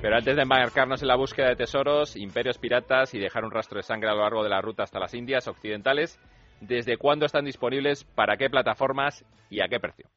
Pero 0.00 0.16
antes 0.16 0.36
de 0.36 0.42
embarcarnos 0.42 1.02
en 1.02 1.08
la 1.08 1.16
búsqueda 1.16 1.48
de 1.48 1.56
tesoros, 1.56 2.16
imperios 2.16 2.56
piratas 2.58 3.14
y 3.14 3.18
dejar 3.18 3.44
un 3.44 3.50
rastro 3.50 3.78
de 3.78 3.82
sangre 3.82 4.08
a 4.08 4.14
lo 4.14 4.22
largo 4.22 4.42
de 4.42 4.48
la 4.48 4.60
ruta 4.60 4.84
hasta 4.84 5.00
las 5.00 5.12
Indias 5.12 5.48
occidentales, 5.48 6.20
¿desde 6.60 6.96
cuándo 6.96 7.26
están 7.26 7.44
disponibles, 7.44 8.04
para 8.04 8.36
qué 8.36 8.48
plataformas 8.48 9.24
y 9.50 9.60
a 9.60 9.68
qué 9.68 9.80
precio? 9.80 10.08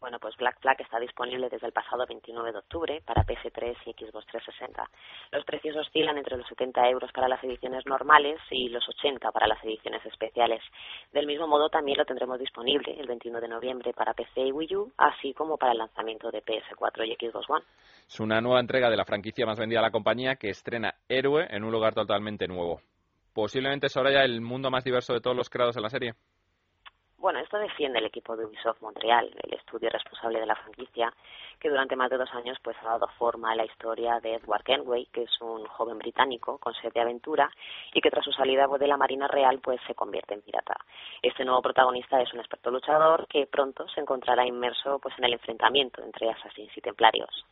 Bueno, 0.00 0.18
pues 0.20 0.36
Black 0.36 0.60
Flag 0.60 0.80
está 0.80 1.00
disponible 1.00 1.48
desde 1.48 1.66
el 1.66 1.72
pasado 1.72 2.06
29 2.06 2.52
de 2.52 2.58
octubre 2.58 3.02
para 3.04 3.24
PS3 3.24 3.76
y 3.86 3.92
Xbox 3.92 4.26
360. 4.26 4.88
Los 5.32 5.44
precios 5.44 5.76
oscilan 5.76 6.16
entre 6.16 6.36
los 6.36 6.46
70 6.46 6.88
euros 6.88 7.10
para 7.12 7.28
las 7.28 7.42
ediciones 7.42 7.84
normales 7.84 8.38
y 8.50 8.68
los 8.68 8.88
80 8.88 9.32
para 9.32 9.48
las 9.48 9.62
ediciones 9.64 10.04
especiales. 10.06 10.62
Del 11.12 11.26
mismo 11.26 11.48
modo, 11.48 11.68
también 11.68 11.98
lo 11.98 12.04
tendremos 12.04 12.38
disponible 12.38 12.94
el 12.98 13.08
21 13.08 13.40
de 13.40 13.48
noviembre 13.48 13.92
para 13.92 14.14
PC 14.14 14.46
y 14.46 14.52
Wii 14.52 14.76
U, 14.76 14.92
así 14.96 15.34
como 15.34 15.56
para 15.56 15.72
el 15.72 15.78
lanzamiento 15.78 16.30
de 16.30 16.44
PS4 16.44 17.04
y 17.04 17.14
Xbox 17.14 17.50
One. 17.50 17.64
Es 18.06 18.20
una 18.20 18.40
nueva 18.40 18.60
entrega 18.60 18.90
de 18.90 18.96
la 18.96 19.04
franquicia 19.04 19.46
más 19.46 19.58
vendida 19.58 19.80
de 19.80 19.86
la 19.86 19.90
compañía 19.90 20.36
que 20.36 20.50
estrena 20.50 20.94
Héroe 21.08 21.46
en 21.50 21.64
un 21.64 21.72
lugar 21.72 21.94
totalmente 21.94 22.46
nuevo. 22.46 22.80
Posiblemente 23.32 23.88
Soraya 23.88 24.24
el 24.24 24.40
mundo 24.40 24.70
más 24.70 24.84
diverso 24.84 25.12
de 25.12 25.20
todos 25.20 25.36
los 25.36 25.50
creados 25.50 25.76
en 25.76 25.82
la 25.82 25.90
serie. 25.90 26.14
Bueno, 27.20 27.40
esto 27.40 27.58
defiende 27.58 27.98
el 27.98 28.06
equipo 28.06 28.36
de 28.36 28.44
Ubisoft 28.44 28.80
Montreal, 28.80 29.28
el 29.42 29.54
estudio 29.54 29.90
responsable 29.90 30.38
de 30.38 30.46
la 30.46 30.54
franquicia, 30.54 31.12
que 31.58 31.68
durante 31.68 31.96
más 31.96 32.10
de 32.10 32.16
dos 32.16 32.32
años 32.32 32.56
pues 32.62 32.76
ha 32.80 32.90
dado 32.90 33.08
forma 33.18 33.50
a 33.50 33.56
la 33.56 33.64
historia 33.64 34.20
de 34.20 34.34
Edward 34.34 34.62
Kenway, 34.62 35.06
que 35.06 35.24
es 35.24 35.40
un 35.40 35.66
joven 35.66 35.98
británico 35.98 36.58
con 36.58 36.74
sed 36.74 36.92
de 36.92 37.00
aventura 37.00 37.50
y 37.92 38.00
que 38.00 38.10
tras 38.10 38.24
su 38.24 38.30
salida 38.30 38.68
de 38.68 38.86
la 38.86 38.96
Marina 38.96 39.26
Real 39.26 39.58
pues 39.58 39.80
se 39.88 39.96
convierte 39.96 40.34
en 40.34 40.42
pirata. 40.42 40.76
Este 41.20 41.44
nuevo 41.44 41.60
protagonista 41.60 42.22
es 42.22 42.32
un 42.32 42.38
experto 42.38 42.70
luchador 42.70 43.26
que 43.26 43.48
pronto 43.48 43.88
se 43.88 44.00
encontrará 44.00 44.46
inmerso 44.46 45.00
pues 45.00 45.18
en 45.18 45.24
el 45.24 45.32
enfrentamiento 45.32 46.00
entre 46.04 46.30
asesinos 46.30 46.76
y 46.76 46.80
templarios. 46.80 47.44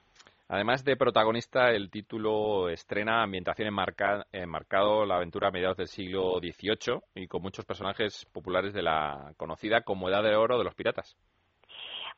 Además 0.49 0.85
de 0.85 0.97
protagonista, 0.97 1.71
el 1.71 1.91
título 1.91 2.69
estrena 2.69 3.25
ambientación 3.25 3.69
enmarcado 3.69 5.05
la 5.05 5.17
aventura 5.17 5.49
a 5.49 5.51
mediados 5.51 5.77
del 5.77 5.89
siglo 5.89 6.39
XVIII 6.39 7.01
y 7.17 7.27
con 7.27 7.43
muchos 7.43 7.65
personajes 7.65 8.27
populares 8.33 8.73
de 8.73 8.83
la 8.83 9.33
conocida 9.37 9.81
como 9.81 10.09
Edad 10.09 10.23
de 10.23 10.37
Oro 10.37 10.57
de 10.57 10.65
los 10.65 10.75
piratas. 10.77 11.17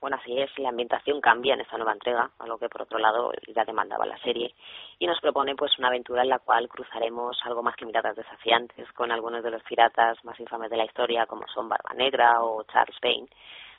Bueno, 0.01 0.19
así 0.21 0.39
es, 0.39 0.51
la 0.59 0.69
ambientación 0.69 1.21
cambia 1.21 1.55
en 1.55 1.63
esta 1.63 1.77
nueva 1.77 1.93
entrega, 1.93 2.31
algo 2.39 2.59
que 2.59 2.69
por 2.69 2.83
otro 2.83 2.99
lado 2.99 3.33
ya 3.53 3.65
demandaba 3.65 4.07
la 4.07 4.19
serie, 4.19 4.55
y 4.99 5.07
nos 5.07 5.21
propone 5.21 5.57
pues 5.57 5.77
una 5.79 5.89
aventura 5.89 6.23
en 6.23 6.29
la 6.29 6.39
cual 6.39 6.69
cruzaremos 6.69 7.41
algo 7.45 7.65
más 7.65 7.75
que 7.75 7.87
miradas 7.87 8.15
desafiantes 8.15 8.93
con 8.93 9.11
algunos 9.11 9.43
de 9.43 9.51
los 9.51 9.63
piratas 9.65 10.23
más 10.25 10.39
infames 10.39 10.71
de 10.71 10.77
la 10.77 10.85
historia, 10.85 11.27
como 11.27 11.49
son 11.49 11.69
Barba 11.69 11.95
Negra 11.95 12.43
o 12.43 12.63
Charles 12.65 12.97
Payne, 13.01 13.27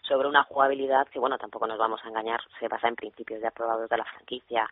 sobre 0.09 0.27
una 0.27 0.43
jugabilidad 0.43 1.07
que, 1.07 1.19
bueno, 1.19 1.37
tampoco 1.37 1.67
nos 1.67 1.77
vamos 1.77 2.01
a 2.03 2.09
engañar, 2.09 2.41
se 2.59 2.67
basa 2.67 2.87
en 2.87 2.95
principios 2.95 3.41
ya 3.41 3.49
aprobados 3.49 3.87
de 3.89 3.97
la 3.97 4.03
franquicia. 4.03 4.69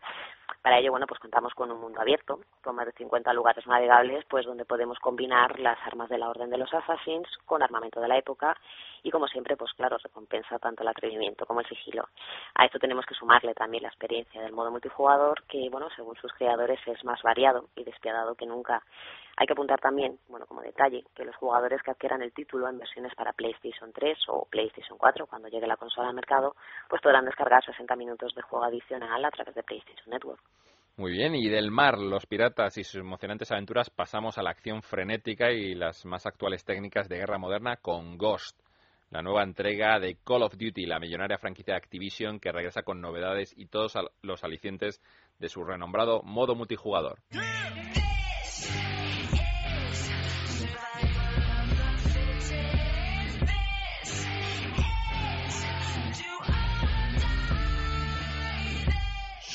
Para 0.62 0.79
ello, 0.79 0.91
bueno, 0.91 1.07
pues 1.07 1.19
contamos 1.19 1.53
con 1.53 1.71
un 1.71 1.79
mundo 1.79 2.01
abierto, 2.01 2.39
con 2.62 2.75
más 2.75 2.86
de 2.86 2.91
50 2.93 3.31
lugares 3.33 3.65
navegables, 3.67 4.25
pues 4.25 4.45
donde 4.45 4.65
podemos 4.65 4.99
combinar 4.99 5.60
las 5.60 5.77
armas 5.86 6.10
de 6.10 6.17
la 6.17 6.29
Orden 6.29 6.49
de 6.49 6.57
los 6.57 6.73
Assassins 6.73 7.27
con 7.45 7.63
armamento 7.63 8.01
de 8.01 8.07
la 8.07 8.17
época 8.17 8.55
y, 9.03 9.12
como 9.12 9.27
siempre, 9.27 9.55
pues 9.55 9.71
claro, 9.73 9.97
recompensa 9.97 10.60
tanto 10.60 10.83
el 10.83 10.89
atrevimiento 10.89 11.45
como 11.45 11.62
el 11.62 11.67
sigilo. 11.67 12.10
A 12.55 12.65
esto 12.65 12.79
tenemos 12.79 13.05
que 13.05 13.15
sumarle 13.15 13.53
también 13.53 13.83
la 13.83 13.89
experiencia 13.89 14.41
del 14.41 14.51
modo 14.51 14.71
multijugador, 14.71 15.43
que, 15.43 15.69
bueno, 15.69 15.89
según 15.95 16.15
sus 16.17 16.33
creadores 16.33 16.79
es 16.86 17.03
más 17.03 17.21
variado 17.21 17.69
y 17.75 17.83
despiadado 17.83 18.36
que 18.36 18.45
nunca. 18.45 18.83
Hay 19.39 19.45
que 19.45 19.53
apuntar 19.53 19.79
también, 19.79 20.19
bueno, 20.29 20.47
como 20.47 20.62
detalle, 20.62 21.05
que 21.15 21.23
los 21.23 21.36
jugadores 21.36 21.81
que 21.83 21.91
adquieran 21.91 22.23
el 22.23 22.33
título 22.33 22.67
en 22.67 22.79
versiones 22.79 23.13
para 23.13 23.33
PlayStation 23.33 23.93
3 23.93 24.17
o 24.29 24.47
PlayStation 24.49 24.97
4 24.97 25.27
cuando 25.27 25.47
llegue 25.47 25.67
la 25.67 25.77
consola 25.77 26.10
al 26.10 26.15
mercado, 26.15 26.55
pues 26.89 27.01
podrán 27.03 27.25
descargar 27.25 27.63
60 27.63 27.95
minutos 27.95 28.33
de 28.33 28.41
juego 28.41 28.65
adicional 28.65 29.23
a 29.23 29.29
través 29.29 29.53
de 29.53 29.62
PlayStation 29.62 30.10
Network. 30.10 30.37
Muy 30.97 31.12
bien, 31.12 31.36
y 31.36 31.47
del 31.47 31.69
mar, 31.69 32.00
los 32.00 32.26
piratas 32.26 32.78
y 32.78 32.84
sus 32.84 33.02
emocionantes 33.02 33.52
aventuras 33.52 33.91
pasamos 33.91 34.39
a 34.39 34.41
la 34.41 34.50
acción 34.50 34.82
frenética 34.82 35.52
y 35.52 35.76
las 35.76 36.06
más 36.06 36.26
actuales 36.26 36.65
técnicas 36.65 37.08
de 37.08 37.17
guerra 37.17 37.38
moderna 37.38 37.78
con 37.78 38.17
Ghost, 38.17 38.60
la 39.12 39.21
nueva 39.21 39.43
entrega 39.43 40.00
de 40.00 40.17
Call 40.26 40.41
of 40.41 40.58
Duty, 40.58 40.88
la 40.88 41.00
millonaria 41.00 41.38
franquicia 41.38 41.76
de 41.76 41.78
Activision 41.78 42.39
que 42.39 42.52
regresa 42.52 42.82
con 42.82 43.00
novedades 43.00 43.54
y 43.56 43.67
todos 43.67 43.93
los 44.23 44.43
alicientes 44.43 45.00
de 45.38 45.50
su 45.50 45.63
renombrado 45.63 46.23
modo 46.23 46.56
multijugador. 46.56 47.19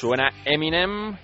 Suena 0.02 0.30
Eminem 0.44 1.16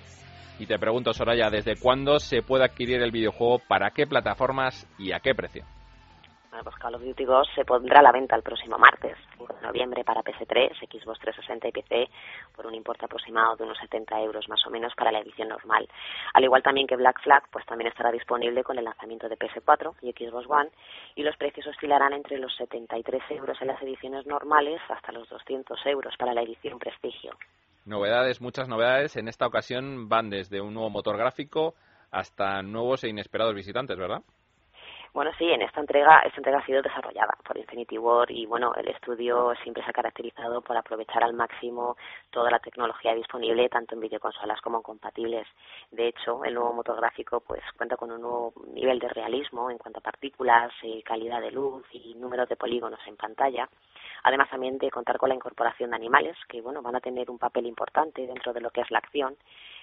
y 0.57 0.65
te 0.65 0.79
pregunto, 0.79 1.11
Soraya, 1.11 1.49
¿desde 1.49 1.75
cuándo 1.77 2.17
se 2.17 2.43
puede 2.43 2.63
adquirir 2.63 3.01
el 3.01 3.11
videojuego, 3.11 3.59
para 3.67 3.91
qué 3.91 4.07
plataformas 4.07 4.87
y 4.97 5.11
a 5.11 5.19
qué 5.19 5.35
precio? 5.35 5.65
Bueno, 6.49 6.63
pues 6.63 6.77
Call 6.77 6.95
of 6.95 7.03
Duty 7.03 7.25
Ghost 7.25 7.53
se 7.55 7.65
pondrá 7.65 7.99
a 7.99 8.03
la 8.03 8.13
venta 8.13 8.37
el 8.37 8.41
próximo 8.41 8.77
martes, 8.77 9.17
5 9.37 9.53
de 9.55 9.67
noviembre, 9.67 10.05
para 10.05 10.21
PS3, 10.21 10.77
Xbox 10.79 11.19
360 11.19 11.67
y 11.67 11.71
PC, 11.73 12.09
por 12.55 12.67
un 12.67 12.73
importe 12.73 13.03
aproximado 13.03 13.57
de 13.57 13.65
unos 13.65 13.77
70 13.79 14.17
euros 14.21 14.47
más 14.47 14.65
o 14.65 14.69
menos 14.69 14.93
para 14.95 15.11
la 15.11 15.19
edición 15.19 15.49
normal. 15.49 15.85
Al 16.33 16.45
igual 16.45 16.63
también 16.63 16.87
que 16.87 16.95
Black 16.95 17.21
Flag, 17.21 17.49
pues 17.51 17.65
también 17.65 17.89
estará 17.89 18.13
disponible 18.13 18.63
con 18.63 18.79
el 18.79 18.85
lanzamiento 18.85 19.27
de 19.27 19.37
PS4 19.37 19.95
y 20.03 20.13
Xbox 20.13 20.47
One, 20.49 20.69
y 21.15 21.23
los 21.23 21.35
precios 21.35 21.67
oscilarán 21.67 22.13
entre 22.13 22.37
los 22.37 22.55
73 22.55 23.23
euros 23.31 23.57
en 23.59 23.67
las 23.67 23.81
ediciones 23.81 24.25
normales 24.25 24.79
hasta 24.87 25.11
los 25.11 25.27
200 25.27 25.85
euros 25.85 26.15
para 26.15 26.33
la 26.33 26.43
edición 26.43 26.79
Prestigio. 26.79 27.33
Novedades, 27.89 28.39
muchas 28.39 28.67
novedades. 28.67 29.15
En 29.15 29.27
esta 29.27 29.47
ocasión 29.47 30.07
van 30.09 30.29
desde 30.29 30.61
un 30.61 30.75
nuevo 30.75 30.91
motor 30.91 31.17
gráfico 31.17 31.73
hasta 32.11 32.61
nuevos 32.61 33.03
e 33.03 33.09
inesperados 33.09 33.55
visitantes, 33.55 33.97
¿verdad? 33.97 34.21
Bueno, 35.11 35.31
sí, 35.39 35.45
en 35.49 35.63
esta 35.63 35.79
entrega, 35.79 36.19
esta 36.19 36.37
entrega 36.37 36.59
ha 36.59 36.65
sido 36.67 36.83
desarrollada 36.83 37.35
por 37.43 37.57
Infinity 37.57 37.97
Ward 37.97 38.29
y 38.29 38.45
bueno, 38.45 38.75
el 38.75 38.89
estudio 38.89 39.55
siempre 39.63 39.83
se 39.83 39.89
ha 39.89 39.93
caracterizado 39.93 40.61
por 40.61 40.77
aprovechar 40.77 41.23
al 41.23 41.33
máximo 41.33 41.97
toda 42.29 42.51
la 42.51 42.59
tecnología 42.59 43.15
disponible, 43.15 43.67
tanto 43.69 43.95
en 43.95 44.01
videoconsolas 44.01 44.61
como 44.61 44.77
en 44.77 44.83
compatibles. 44.83 45.47
De 45.89 46.09
hecho, 46.09 46.45
el 46.45 46.53
nuevo 46.53 46.73
motor 46.73 46.95
gráfico 46.97 47.39
pues 47.39 47.63
cuenta 47.75 47.97
con 47.97 48.11
un 48.11 48.21
nuevo 48.21 48.53
nivel 48.71 48.99
de 48.99 49.09
realismo 49.09 49.71
en 49.71 49.79
cuanto 49.79 49.97
a 49.97 50.03
partículas, 50.03 50.71
eh, 50.83 51.01
calidad 51.01 51.41
de 51.41 51.49
luz 51.49 51.83
y 51.91 52.13
número 52.13 52.45
de 52.45 52.55
polígonos 52.55 52.99
en 53.07 53.17
pantalla 53.17 53.67
además 54.23 54.49
también 54.49 54.77
de 54.77 54.91
contar 54.91 55.17
con 55.17 55.29
la 55.29 55.35
incorporación 55.35 55.91
de 55.91 55.95
animales 55.95 56.37
que 56.47 56.61
bueno 56.61 56.81
van 56.81 56.95
a 56.95 57.01
tener 57.01 57.29
un 57.29 57.37
papel 57.37 57.65
importante 57.65 58.25
dentro 58.25 58.53
de 58.53 58.61
lo 58.61 58.69
que 58.71 58.81
es 58.81 58.91
la 58.91 58.99
acción 58.99 59.35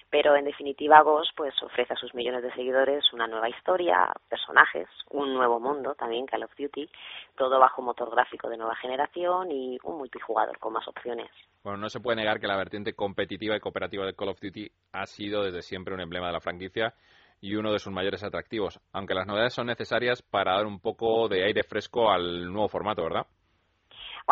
pero 0.09 0.35
en 0.35 0.45
definitiva 0.45 1.01
Ghost 1.01 1.31
pues 1.35 1.53
ofrece 1.61 1.93
a 1.93 1.97
sus 1.97 2.13
millones 2.13 2.41
de 2.41 2.53
seguidores 2.53 3.11
una 3.13 3.27
nueva 3.27 3.49
historia, 3.49 4.09
personajes, 4.29 4.87
un 5.09 5.33
nuevo 5.33 5.59
mundo 5.59 5.95
también 5.95 6.25
Call 6.25 6.43
of 6.43 6.55
Duty, 6.57 6.89
todo 7.35 7.59
bajo 7.59 7.81
motor 7.81 8.09
gráfico 8.11 8.49
de 8.49 8.57
nueva 8.57 8.75
generación 8.75 9.51
y 9.51 9.77
un 9.83 9.97
multijugador 9.97 10.57
con 10.59 10.73
más 10.73 10.87
opciones. 10.87 11.29
Bueno, 11.63 11.77
no 11.77 11.89
se 11.89 11.99
puede 11.99 12.17
negar 12.17 12.39
que 12.39 12.47
la 12.47 12.55
vertiente 12.55 12.93
competitiva 12.93 13.55
y 13.55 13.59
cooperativa 13.59 14.05
de 14.05 14.15
Call 14.15 14.29
of 14.29 14.39
Duty 14.39 14.71
ha 14.93 15.05
sido 15.05 15.43
desde 15.43 15.61
siempre 15.61 15.93
un 15.93 16.01
emblema 16.01 16.27
de 16.27 16.33
la 16.33 16.39
franquicia 16.39 16.93
y 17.41 17.55
uno 17.55 17.71
de 17.71 17.79
sus 17.79 17.93
mayores 17.93 18.23
atractivos, 18.23 18.79
aunque 18.93 19.13
las 19.13 19.27
novedades 19.27 19.53
son 19.53 19.67
necesarias 19.67 20.21
para 20.21 20.55
dar 20.55 20.65
un 20.65 20.79
poco 20.79 21.27
de 21.27 21.43
aire 21.43 21.63
fresco 21.63 22.09
al 22.09 22.51
nuevo 22.51 22.67
formato, 22.67 23.03
¿verdad? 23.03 23.27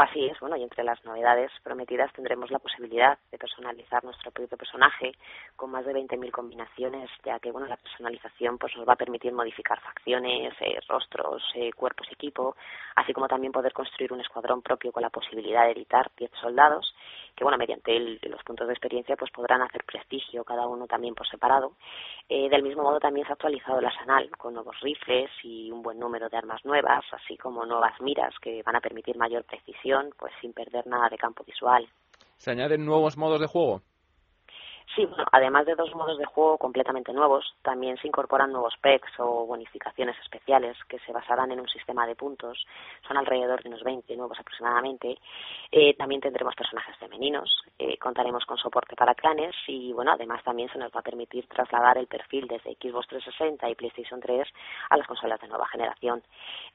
Así 0.01 0.25
es, 0.25 0.39
bueno, 0.39 0.58
y 0.58 0.63
entre 0.63 0.84
las 0.84 1.03
novedades 1.05 1.51
prometidas 1.63 2.12
tendremos 2.13 2.51
la 2.51 2.60
posibilidad 2.60 3.17
de 3.31 3.38
personalizar 3.38 4.03
nuestro 4.03 4.31
propio 4.31 4.58
personaje 4.58 5.13
con 5.55 5.71
más 5.71 5.86
de 5.86 5.93
20.000 5.93 6.31
combinaciones, 6.31 7.10
ya 7.23 7.39
que, 7.39 7.51
bueno, 7.51 7.67
la 7.67 7.77
personalización 7.77 8.58
pues 8.58 8.75
nos 8.75 8.88
va 8.88 8.93
a 8.93 8.97
permitir 8.97 9.31
modificar 9.31 9.79
facciones, 9.79 10.53
eh, 10.60 10.79
rostros, 10.89 11.43
eh, 11.55 11.71
cuerpos, 11.73 12.08
equipo, 12.12 12.55
así 12.95 13.13
como 13.13 13.27
también 13.27 13.53
poder 13.53 13.73
construir 13.73 14.12
un 14.12 14.21
escuadrón 14.21 14.62
propio 14.62 14.91
con 14.91 15.01
la 15.01 15.10
posibilidad 15.10 15.65
de 15.65 15.71
editar 15.71 16.12
10 16.17 16.31
soldados, 16.41 16.93
que, 17.36 17.43
bueno, 17.43 17.58
mediante 17.58 18.00
los 18.30 18.43
puntos 18.43 18.67
de 18.67 18.74
experiencia 18.74 19.15
pues 19.15 19.32
podrán 19.32 19.62
hacer 19.62 19.84
prestigio, 19.84 20.43
cada 20.43 20.67
uno 20.67 20.88
también 20.88 21.15
por 21.15 21.28
separado. 21.28 21.74
Eh, 22.30 22.50
del 22.50 22.63
mismo 22.63 22.84
modo 22.84 23.00
también 23.00 23.26
se 23.26 23.32
ha 23.32 23.36
actualizado 23.36 23.82
la 23.82 23.93
Sanal 23.93 24.30
con 24.38 24.54
nuevos 24.54 24.80
rifles 24.82 25.30
y 25.43 25.71
un 25.71 25.82
buen 25.82 26.00
número 26.00 26.30
de 26.30 26.38
armas 26.38 26.63
nuevas, 26.65 27.04
así 27.12 27.38
como 27.38 27.65
nuevas 27.65 28.00
miras 28.02 28.34
que 28.39 28.63
van 28.63 28.76
a 28.76 28.82
permitir 28.82 29.17
mayor 29.17 29.43
precisión 29.43 30.13
pues 30.17 30.34
sin 30.41 30.54
perder 30.54 30.88
nada 30.88 31.10
de 31.10 31.17
campo 31.17 31.43
visual. 31.43 31.88
¿Se 32.38 32.52
añaden 32.52 32.86
nuevos 32.86 33.17
modos 33.17 33.39
de 33.39 33.48
juego? 33.48 33.82
Sí, 34.93 35.06
bueno, 35.06 35.26
además 35.32 35.65
de 35.65 35.76
dos 35.76 35.93
modos 35.95 36.17
de 36.17 36.26
juego 36.26 36.58
completamente 36.58 37.12
nuevos, 37.12 37.56
también 37.63 37.98
se 37.98 38.08
incorporan 38.08 38.52
nuevos 38.52 38.76
packs 38.82 39.12
o 39.19 39.45
bonificaciones 39.45 40.15
especiales 40.19 40.78
que 40.88 41.00
se 41.00 41.12
basarán 41.12 41.52
en 41.52 41.60
un 41.60 41.67
sistema 41.67 42.06
de 42.06 42.15
puntos. 42.15 42.65
Son 43.08 43.17
alrededor 43.17 43.62
de 43.62 43.69
unos 43.69 43.84
20 43.84 44.15
nuevos 44.15 44.39
aproximadamente. 44.39 45.17
Eh, 45.71 45.95
también 45.95 46.21
tendremos 46.21 46.56
personajes 46.56 46.95
femeninos, 46.98 47.63
eh, 47.80 47.98
contaremos 47.98 48.45
con 48.45 48.58
soporte 48.58 48.95
para 48.95 49.15
clanes 49.15 49.56
y, 49.67 49.91
bueno, 49.91 50.12
además 50.13 50.43
también 50.43 50.69
se 50.69 50.78
nos 50.78 50.91
va 50.93 51.00
a 51.00 51.04
permitir 51.04 51.48
trasladar 51.48 51.98
el 51.98 52.08
perfil 52.08 52.48
desde 52.48 52.78
Xbox 52.80 53.08
360 53.08 53.69
y 53.69 53.76
PlayStation 53.76 54.19
3 54.21 54.48
a 54.91 54.98
las 54.98 55.08
consolas 55.08 55.41
de 55.41 55.48
nueva 55.48 55.67
generación. 55.67 56.24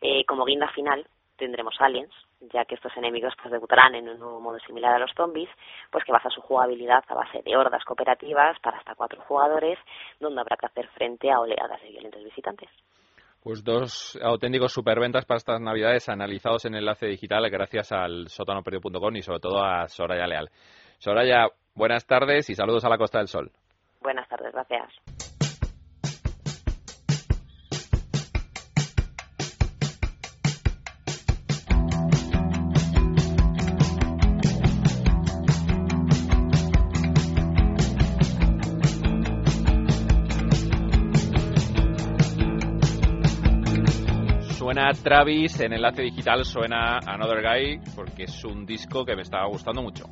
Eh, 0.01 0.25
como 0.27 0.44
guinda 0.44 0.68
final, 0.68 1.07
tendremos 1.40 1.74
aliens, 1.81 2.12
ya 2.53 2.64
que 2.64 2.76
estos 2.76 2.96
enemigos 2.96 3.35
pues 3.40 3.50
debutarán 3.50 3.94
en 3.94 4.09
un 4.09 4.18
nuevo 4.18 4.40
modo 4.40 4.59
similar 4.61 4.94
a 4.94 4.98
los 4.98 5.11
zombies, 5.16 5.48
pues 5.90 6.05
que 6.05 6.12
basa 6.12 6.29
su 6.31 6.40
jugabilidad 6.42 7.03
a 7.09 7.14
base 7.14 7.42
de 7.42 7.57
hordas 7.57 7.83
cooperativas 7.85 8.59
para 8.61 8.79
hasta 8.79 8.94
cuatro 8.94 9.20
jugadores, 9.22 9.79
donde 10.20 10.40
habrá 10.40 10.57
que 10.57 10.66
hacer 10.66 10.88
frente 10.90 11.31
a 11.31 11.40
oleadas 11.40 11.81
de 11.83 11.88
violentos 11.88 12.22
visitantes. 12.22 12.68
Pues 13.42 13.64
dos 13.64 14.18
auténticos 14.22 14.72
superventas 14.72 15.24
para 15.24 15.38
estas 15.38 15.61
navidades 15.61 16.09
analizados 16.11 16.66
en 16.66 16.74
enlace 16.74 17.07
digital 17.07 17.48
gracias 17.48 17.90
al 17.90 18.29
sotanoperio.com 18.29 19.16
y 19.16 19.22
sobre 19.22 19.40
todo 19.40 19.64
a 19.64 19.88
Soraya 19.88 20.26
Leal. 20.26 20.50
Soraya, 20.98 21.46
buenas 21.74 22.07
tardes 22.07 22.50
y 22.50 22.55
saludos 22.55 22.85
a 22.85 22.90
la 22.90 22.98
Costa 22.98 23.18
del 23.18 23.29
Sol. 23.29 23.50
Buenas 24.03 24.29
tardes, 24.29 24.53
gracias. 24.53 25.49
Suena 44.70 44.92
Travis 44.92 45.59
en 45.59 45.72
enlace 45.72 46.02
digital, 46.02 46.44
suena 46.44 47.00
Another 47.04 47.42
Guy, 47.42 47.80
porque 47.96 48.22
es 48.24 48.44
un 48.44 48.64
disco 48.64 49.04
que 49.04 49.16
me 49.16 49.22
estaba 49.22 49.48
gustando 49.48 49.83
mucho. 49.83 50.04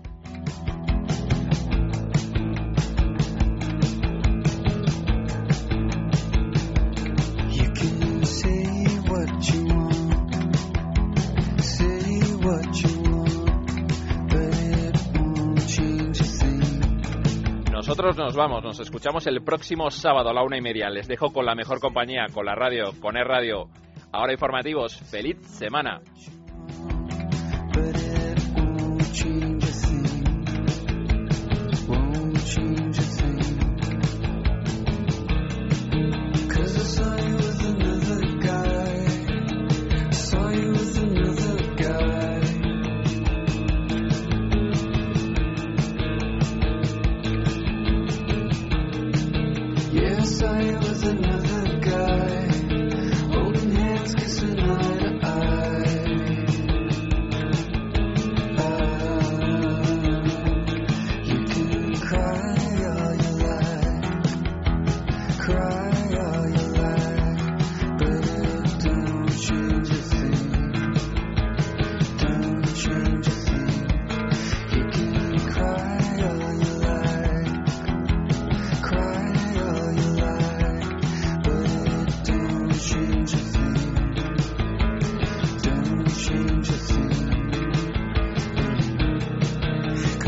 nosotros 17.88 18.18
nos 18.18 18.36
vamos, 18.36 18.62
nos 18.62 18.80
escuchamos 18.80 19.26
el 19.26 19.42
próximo 19.42 19.90
sábado 19.90 20.28
a 20.28 20.34
la 20.34 20.42
una 20.42 20.58
y 20.58 20.60
media. 20.60 20.90
Les 20.90 21.08
dejo 21.08 21.32
con 21.32 21.46
la 21.46 21.54
mejor 21.54 21.80
compañía, 21.80 22.26
con 22.34 22.44
la 22.44 22.54
radio, 22.54 22.92
con 23.00 23.16
E 23.16 23.24
Radio. 23.24 23.70
Ahora 24.18 24.32
informativos, 24.32 24.96
feliz 24.96 25.36
semana. 25.46 26.02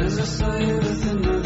Another 0.00 1.20
guy. 1.22 1.39